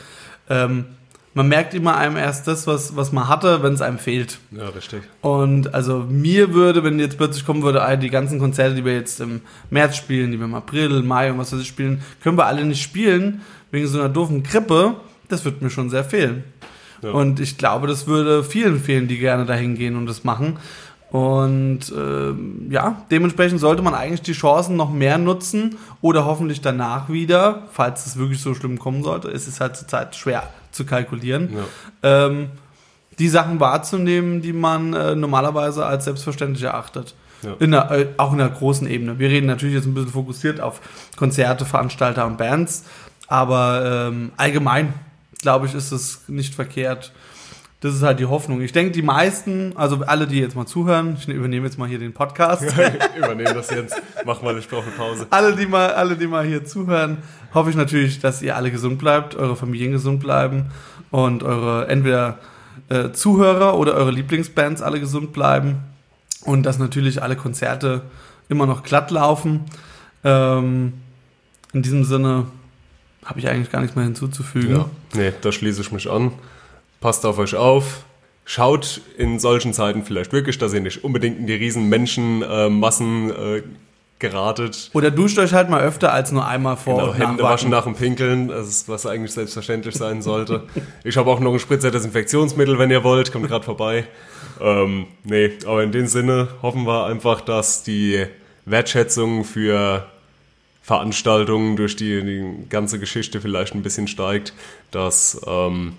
ähm, 0.48 0.87
man 1.34 1.46
merkt 1.46 1.72
immer 1.72 1.96
einem 1.96 2.16
erst 2.16 2.48
das, 2.48 2.66
was, 2.66 2.96
was 2.96 3.12
man 3.12 3.28
hatte, 3.28 3.62
wenn 3.62 3.72
es 3.72 3.80
einem 3.80 3.98
fehlt. 3.98 4.38
Ja, 4.50 4.68
richtig. 4.70 5.02
Und 5.20 5.72
also 5.72 6.04
mir 6.08 6.52
würde, 6.52 6.82
wenn 6.82 6.98
jetzt 6.98 7.16
plötzlich 7.16 7.46
kommen 7.46 7.62
würde, 7.62 7.82
ah, 7.82 7.94
die 7.96 8.10
ganzen 8.10 8.40
Konzerte, 8.40 8.75
die 8.75 8.84
wir 8.84 8.94
jetzt 8.94 9.20
im 9.20 9.42
März 9.70 9.96
spielen, 9.96 10.32
die 10.32 10.38
wir 10.38 10.46
im 10.46 10.54
April, 10.54 11.02
Mai 11.02 11.30
und 11.30 11.38
was 11.38 11.52
weiß 11.52 11.60
ich 11.60 11.68
spielen, 11.68 12.02
können 12.22 12.37
wir 12.37 12.46
alle 12.46 12.64
nicht 12.64 12.82
spielen, 12.82 13.42
wegen 13.70 13.87
so 13.87 13.98
einer 13.98 14.08
doofen 14.08 14.42
Grippe, 14.42 14.94
das 15.28 15.44
wird 15.44 15.62
mir 15.62 15.70
schon 15.70 15.90
sehr 15.90 16.04
fehlen. 16.04 16.44
Ja. 17.02 17.10
Und 17.10 17.38
ich 17.40 17.58
glaube, 17.58 17.87
das 17.87 18.06
würde 18.06 18.42
vielen 18.42 18.80
fehlen, 18.80 19.08
die 19.08 19.18
gerne 19.18 19.46
dahin 19.46 19.76
gehen 19.76 19.96
und 19.96 20.06
das 20.06 20.25
machen. 20.25 20.58
Und 21.10 21.90
ähm, 21.96 22.66
ja, 22.70 23.02
dementsprechend 23.10 23.60
sollte 23.60 23.82
man 23.82 23.94
eigentlich 23.94 24.20
die 24.22 24.32
Chancen 24.32 24.76
noch 24.76 24.92
mehr 24.92 25.16
nutzen 25.16 25.76
oder 26.02 26.26
hoffentlich 26.26 26.60
danach 26.60 27.08
wieder, 27.08 27.62
falls 27.72 28.04
es 28.04 28.18
wirklich 28.18 28.42
so 28.42 28.54
schlimm 28.54 28.78
kommen 28.78 29.02
sollte. 29.02 29.28
Es 29.28 29.48
ist 29.48 29.60
halt 29.60 29.76
zurzeit 29.76 30.16
schwer 30.16 30.42
zu 30.70 30.84
kalkulieren 30.84 31.50
Ja. 32.02 32.26
ähm, 32.26 32.50
die 33.18 33.28
Sachen 33.28 33.58
wahrzunehmen, 33.58 34.42
die 34.42 34.52
man 34.52 34.92
äh, 34.92 35.14
normalerweise 35.14 35.87
als 35.87 36.04
selbstverständlich 36.04 36.62
erachtet. 36.64 37.14
Ja. 37.42 37.54
In 37.58 37.70
der, 37.70 37.90
äh, 37.90 38.06
auch 38.16 38.32
in 38.32 38.38
der 38.38 38.48
großen 38.48 38.88
Ebene. 38.88 39.18
Wir 39.18 39.28
reden 39.28 39.46
natürlich 39.46 39.76
jetzt 39.76 39.87
ein 39.87 39.94
bisschen 39.94 40.10
fokussiert 40.10 40.60
auf 40.60 40.80
Konzerte, 41.16 41.64
Veranstalter 41.64 42.26
und 42.26 42.37
Bands, 42.37 42.84
aber 43.28 44.08
ähm, 44.08 44.32
allgemein, 44.37 44.94
glaube 45.40 45.66
ich, 45.66 45.75
ist 45.75 45.92
es 45.92 46.23
nicht 46.28 46.54
verkehrt. 46.54 47.12
Das 47.80 47.94
ist 47.94 48.02
halt 48.02 48.18
die 48.18 48.26
Hoffnung. 48.26 48.61
Ich 48.61 48.73
denke, 48.73 48.90
die 48.90 49.02
meisten, 49.02 49.76
also 49.76 50.00
alle, 50.04 50.26
die 50.26 50.40
jetzt 50.40 50.56
mal 50.56 50.66
zuhören, 50.66 51.16
ich 51.16 51.28
übernehme 51.28 51.64
jetzt 51.64 51.78
mal 51.78 51.87
hier 51.87 52.00
den 52.00 52.12
Podcast. 52.12 52.64
Übernehmen 53.16 53.54
das 53.54 53.70
jetzt. 53.70 54.02
Mach 54.25 54.42
mal, 54.42 54.50
eine 54.50 54.62
Pause. 54.97 55.28
alle, 55.30 55.54
die 55.54 55.66
mal, 55.66 55.92
alle, 55.92 56.16
die 56.16 56.26
mal 56.26 56.44
hier 56.44 56.64
zuhören, 56.64 57.18
hoffe 57.54 57.70
ich 57.70 57.76
natürlich, 57.76 58.18
dass 58.18 58.42
ihr 58.42 58.56
alle 58.56 58.73
gesund 58.73 58.99
bleibt, 58.99 59.37
eure 59.37 59.54
Familien 59.54 59.92
gesund 59.92 60.18
bleiben 60.18 60.73
und 61.12 61.44
eure 61.44 61.87
entweder 61.87 62.38
äh, 62.88 63.12
Zuhörer 63.12 63.78
oder 63.78 63.94
eure 63.94 64.11
Lieblingsbands 64.11 64.82
alle 64.82 64.99
gesund 64.99 65.32
bleiben 65.32 65.76
und 66.42 66.64
dass 66.64 66.80
natürlich 66.80 67.23
alle 67.23 67.37
Konzerte 67.37 68.02
immer 68.49 68.66
noch 68.66 68.82
glatt 68.82 69.12
laufen. 69.12 69.66
Ähm, 70.25 70.94
in 71.73 71.82
diesem 71.82 72.02
Sinne 72.02 72.47
habe 73.28 73.40
ich 73.40 73.49
eigentlich 73.49 73.70
gar 73.70 73.80
nichts 73.82 73.94
mehr 73.94 74.06
hinzuzufügen. 74.06 74.75
Ja. 74.75 74.90
Nee, 75.12 75.32
da 75.42 75.52
schließe 75.52 75.82
ich 75.82 75.92
mich 75.92 76.11
an. 76.11 76.32
Passt 77.00 77.26
auf 77.26 77.38
euch 77.38 77.54
auf. 77.54 78.04
Schaut 78.47 79.02
in 79.18 79.38
solchen 79.38 79.75
Zeiten 79.75 80.02
vielleicht 80.02 80.32
wirklich, 80.32 80.56
dass 80.56 80.73
ihr 80.73 80.80
nicht 80.80 81.04
unbedingt 81.04 81.38
in 81.38 81.47
die 81.47 81.52
riesen 81.52 81.90
Menschenmassen 81.90 83.30
äh, 83.30 83.62
geratet. 84.18 84.90
Oder 84.94 85.11
duscht 85.11 85.38
euch 85.38 85.52
halt 85.52 85.68
mal 85.68 85.82
öfter 85.82 86.14
als 86.14 86.32
nur 86.32 86.47
einmal 86.47 86.78
vor 86.78 87.12
Genau, 87.12 87.14
Hände 87.14 87.42
waschen 87.42 87.68
nach 87.68 87.85
dem 87.85 87.94
Pinkeln, 87.94 88.49
das 88.49 88.66
ist, 88.66 88.88
was 88.88 89.04
eigentlich 89.04 89.32
selbstverständlich 89.32 89.94
sein 89.94 90.23
sollte. 90.23 90.62
ich 91.04 91.18
habe 91.18 91.30
auch 91.30 91.38
noch 91.38 91.52
ein 91.52 91.58
Spritzer 91.58 91.90
Desinfektionsmittel, 91.90 92.78
wenn 92.78 92.90
ihr 92.90 93.04
wollt, 93.04 93.30
kommt 93.30 93.47
gerade 93.47 93.66
vorbei. 93.66 94.06
Ähm, 94.61 95.06
nee, 95.25 95.52
aber 95.66 95.82
in 95.82 95.92
dem 95.92 96.06
Sinne 96.06 96.49
hoffen 96.62 96.87
wir 96.87 97.04
einfach, 97.04 97.42
dass 97.42 97.82
die 97.82 98.25
Wertschätzung 98.64 99.44
für 99.44 100.06
Veranstaltungen 100.88 101.76
durch 101.76 101.97
die, 101.97 102.23
die 102.23 102.68
ganze 102.71 102.99
Geschichte 102.99 103.42
vielleicht 103.42 103.75
ein 103.75 103.83
bisschen 103.83 104.09
steigt, 104.09 104.54
dass 104.90 105.38
ähm, 105.47 105.92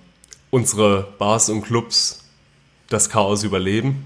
unsere 0.49 1.07
Bars 1.19 1.49
und 1.49 1.61
Clubs 1.61 2.27
das 2.89 3.11
Chaos 3.11 3.43
überleben. 3.43 4.05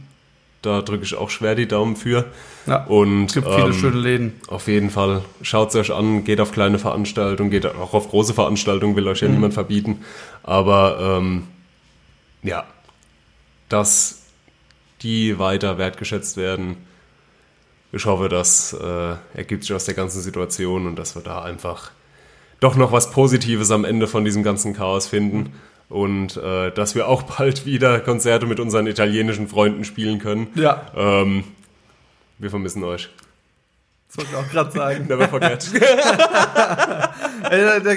Da 0.61 0.81
drücke 0.81 1.05
ich 1.05 1.15
auch 1.15 1.29
schwer 1.29 1.55
die 1.55 1.69
Daumen 1.69 1.95
für. 1.95 2.25
Ja, 2.67 2.83
Und 2.83 3.27
es 3.27 3.33
gibt 3.33 3.47
viele 3.47 3.67
ähm, 3.67 3.73
schöne 3.73 3.97
Läden. 3.97 4.33
Auf 4.47 4.67
jeden 4.67 4.89
Fall. 4.89 5.23
Schaut 5.41 5.69
es 5.69 5.75
euch 5.75 5.93
an, 5.93 6.25
geht 6.25 6.41
auf 6.41 6.51
kleine 6.51 6.79
Veranstaltungen, 6.79 7.49
geht 7.49 7.65
auch 7.65 7.93
auf 7.93 8.09
große 8.09 8.33
Veranstaltungen, 8.33 8.97
will 8.97 9.07
euch 9.07 9.21
Mhm. 9.21 9.27
ja 9.29 9.33
niemand 9.35 9.53
verbieten. 9.53 10.01
Aber 10.43 11.17
ähm, 11.21 11.47
ja, 12.43 12.65
dass 13.69 14.23
die 15.01 15.39
weiter 15.39 15.77
wertgeschätzt 15.77 16.35
werden. 16.35 16.75
Ich 17.95 18.07
hoffe, 18.07 18.27
das 18.27 18.73
äh, 18.73 19.15
ergibt 19.35 19.63
sich 19.63 19.71
aus 19.73 19.85
der 19.85 19.93
ganzen 19.93 20.19
Situation 20.19 20.87
und 20.87 20.95
dass 20.97 21.15
wir 21.15 21.21
da 21.21 21.43
einfach 21.43 21.91
doch 22.59 22.75
noch 22.75 22.91
was 22.91 23.11
Positives 23.11 23.69
am 23.69 23.85
Ende 23.85 24.07
von 24.07 24.25
diesem 24.25 24.41
ganzen 24.41 24.73
Chaos 24.73 25.05
finden. 25.05 25.53
Und 25.89 26.37
äh, 26.37 26.71
dass 26.71 26.95
wir 26.95 27.07
auch 27.07 27.21
bald 27.37 27.67
wieder 27.67 27.99
Konzerte 27.99 28.47
mit 28.47 28.59
unseren 28.59 28.87
italienischen 28.87 29.47
Freunden 29.47 29.83
spielen 29.83 30.17
können. 30.17 30.47
Ja, 30.55 30.87
Ähm, 30.95 31.43
wir 32.39 32.49
vermissen 32.49 32.83
euch. 32.83 33.09
das 34.07 34.17
wollte 34.17 34.31
ich 34.31 34.37
auch 34.37 34.49
gerade 34.49 34.71
sagen. 34.71 35.05
Never 35.07 35.27
forget. 35.29 35.69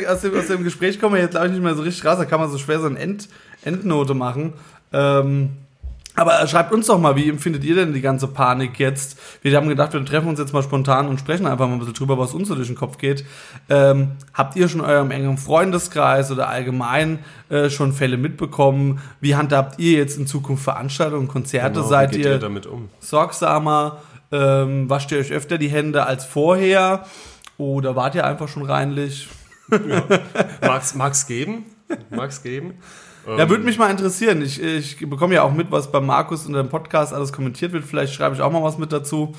Aus, 0.09 0.21
dem, 0.21 0.39
aus 0.39 0.47
dem 0.49 0.65
Gespräch 0.65 1.01
kommen 1.01 1.15
wir 1.15 1.23
jetzt, 1.23 1.31
glaube 1.31 1.47
ich, 1.47 1.53
nicht 1.53 1.63
mehr 1.63 1.75
so 1.75 1.83
richtig 1.83 2.05
raus. 2.05 2.19
Da 2.19 2.25
kann 2.27 2.41
man 2.41 2.51
so 2.51 2.59
schwer 2.59 2.81
so 2.81 2.87
eine 2.87 2.99
End, 2.99 3.29
Endnote 3.63 4.13
machen. 4.13 4.53
Ähm, 4.93 5.51
aber 6.17 6.47
schreibt 6.47 6.73
uns 6.73 6.87
doch 6.87 6.99
mal, 6.99 7.15
wie 7.15 7.29
empfindet 7.29 7.63
ihr 7.63 7.75
denn 7.75 7.93
die 7.93 8.01
ganze 8.01 8.27
Panik 8.27 8.79
jetzt? 8.79 9.19
Wir 9.43 9.57
haben 9.57 9.69
gedacht, 9.69 9.93
wir 9.93 10.05
treffen 10.05 10.29
uns 10.29 10.39
jetzt 10.39 10.53
mal 10.53 10.63
spontan 10.63 11.09
und 11.09 11.21
sprechen 11.21 11.47
einfach 11.47 11.67
mal 11.67 11.75
ein 11.75 11.79
bisschen 11.79 11.95
drüber, 11.95 12.19
was 12.19 12.33
uns 12.35 12.49
so 12.49 12.55
durch 12.55 12.69
den 12.69 12.77
Kopf 12.77 12.99
geht. 12.99 13.25
Ähm, 13.69 14.13
habt 14.33 14.57
ihr 14.57 14.69
schon 14.69 14.81
in 14.81 14.87
eurem 14.87 15.11
engen 15.11 15.37
Freundeskreis 15.39 16.31
oder 16.31 16.49
allgemein 16.49 17.19
äh, 17.51 17.69
schon 17.71 17.93
Fälle 17.93 18.17
mitbekommen? 18.17 19.01
Wie 19.21 19.37
handhabt 19.37 19.79
ihr 19.79 19.99
jetzt 19.99 20.17
in 20.19 20.27
Zukunft 20.27 20.65
Veranstaltungen, 20.65 21.29
Konzerte? 21.29 21.75
Genau, 21.75 21.87
Seid 21.87 22.17
ihr 22.17 22.43
ihr 22.43 22.73
um? 22.73 22.89
sorgsamer? 23.01 24.01
Ähm, 24.33 24.91
wascht 24.91 25.13
ihr 25.13 25.19
euch 25.19 25.33
öfter 25.33 25.59
die 25.59 25.69
Hände 25.69 26.07
als 26.07 26.25
vorher? 26.25 27.05
Oder 27.59 27.95
wart 27.95 28.15
ihr 28.15 28.27
einfach 28.27 28.49
schon 28.49 28.65
reinlich? 28.65 29.29
Mag's, 30.61 30.95
mag's 30.95 31.27
geben? 31.27 31.65
Mag's 32.11 32.43
geben? 32.43 32.75
Ja, 33.27 33.49
würde 33.49 33.65
mich 33.65 33.79
mal 33.79 33.91
interessieren. 33.91 34.41
Ich, 34.43 34.63
ich 34.63 34.99
bekomme 35.11 35.35
ja 35.35 35.43
auch 35.43 35.53
mit, 35.53 35.71
was 35.71 35.91
bei 35.91 36.01
Markus 36.01 36.47
unter 36.47 36.63
dem 36.63 36.69
Podcast 36.69 37.13
alles 37.13 37.33
kommentiert 37.33 37.73
wird. 37.73 37.85
Vielleicht 37.85 38.15
schreibe 38.15 38.35
ich 38.35 38.41
auch 38.41 38.53
mal 38.53 38.63
was 38.63 38.79
mit 38.79 38.93
dazu. 38.93 39.35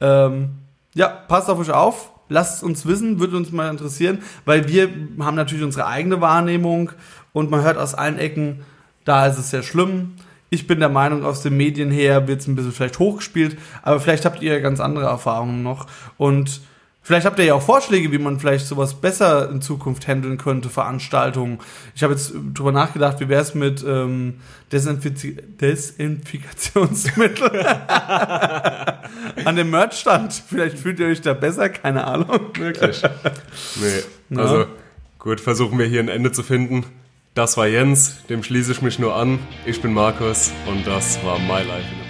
Ähm, 0.00 0.50
ja, 0.94 1.08
passt 1.08 1.50
auf 1.50 1.58
euch 1.58 1.70
auf. 1.70 2.12
Lasst 2.28 2.62
uns 2.62 2.86
wissen, 2.86 3.18
würde 3.18 3.36
uns 3.36 3.52
mal 3.52 3.68
interessieren, 3.68 4.22
weil 4.44 4.68
wir 4.68 4.88
haben 5.18 5.34
natürlich 5.34 5.64
unsere 5.64 5.86
eigene 5.86 6.20
Wahrnehmung 6.20 6.92
und 7.32 7.50
man 7.50 7.62
hört 7.62 7.76
aus 7.76 7.94
allen 7.94 8.18
Ecken, 8.18 8.60
da 9.04 9.26
ist 9.26 9.38
es 9.38 9.50
sehr 9.50 9.62
schlimm. 9.62 10.12
Ich 10.48 10.66
bin 10.66 10.80
der 10.80 10.88
Meinung, 10.88 11.24
aus 11.24 11.42
den 11.42 11.56
Medien 11.56 11.90
her 11.90 12.28
wird 12.28 12.40
es 12.40 12.46
ein 12.46 12.54
bisschen 12.54 12.72
vielleicht 12.72 12.98
hochgespielt, 12.98 13.58
aber 13.82 14.00
vielleicht 14.00 14.24
habt 14.24 14.42
ihr 14.42 14.60
ganz 14.60 14.80
andere 14.80 15.06
Erfahrungen 15.06 15.62
noch 15.62 15.86
und 16.16 16.62
Vielleicht 17.04 17.26
habt 17.26 17.36
ihr 17.40 17.44
ja 17.44 17.54
auch 17.54 17.62
Vorschläge, 17.62 18.12
wie 18.12 18.18
man 18.18 18.38
vielleicht 18.38 18.66
sowas 18.66 18.94
besser 18.94 19.50
in 19.50 19.60
Zukunft 19.60 20.06
handeln 20.06 20.38
könnte, 20.38 20.70
Veranstaltungen. 20.70 21.58
Ich 21.96 22.04
habe 22.04 22.12
jetzt 22.12 22.32
drüber 22.54 22.70
nachgedacht, 22.70 23.18
wie 23.18 23.28
wäre 23.28 23.42
es 23.42 23.54
mit 23.54 23.84
ähm, 23.84 24.34
Desinfizi 24.70 25.36
Desinfikationsmittel 25.60 27.50
an 29.44 29.56
dem 29.56 29.70
Merchstand. 29.70 30.40
Vielleicht 30.48 30.78
fühlt 30.78 31.00
ihr 31.00 31.06
euch 31.06 31.20
da 31.20 31.34
besser, 31.34 31.70
keine 31.70 32.04
Ahnung. 32.06 32.50
Wirklich? 32.56 33.02
Nee. 33.80 34.38
Also, 34.38 34.66
gut, 35.18 35.40
versuchen 35.40 35.80
wir 35.80 35.86
hier 35.86 36.00
ein 36.00 36.08
Ende 36.08 36.30
zu 36.30 36.44
finden. 36.44 36.84
Das 37.34 37.56
war 37.56 37.66
Jens, 37.66 38.24
dem 38.28 38.44
schließe 38.44 38.70
ich 38.72 38.82
mich 38.82 39.00
nur 39.00 39.16
an. 39.16 39.40
Ich 39.66 39.82
bin 39.82 39.92
Markus 39.92 40.52
und 40.68 40.86
das 40.86 41.18
war 41.24 41.38
My 41.40 41.62
Life 41.66 41.88
in 41.92 42.01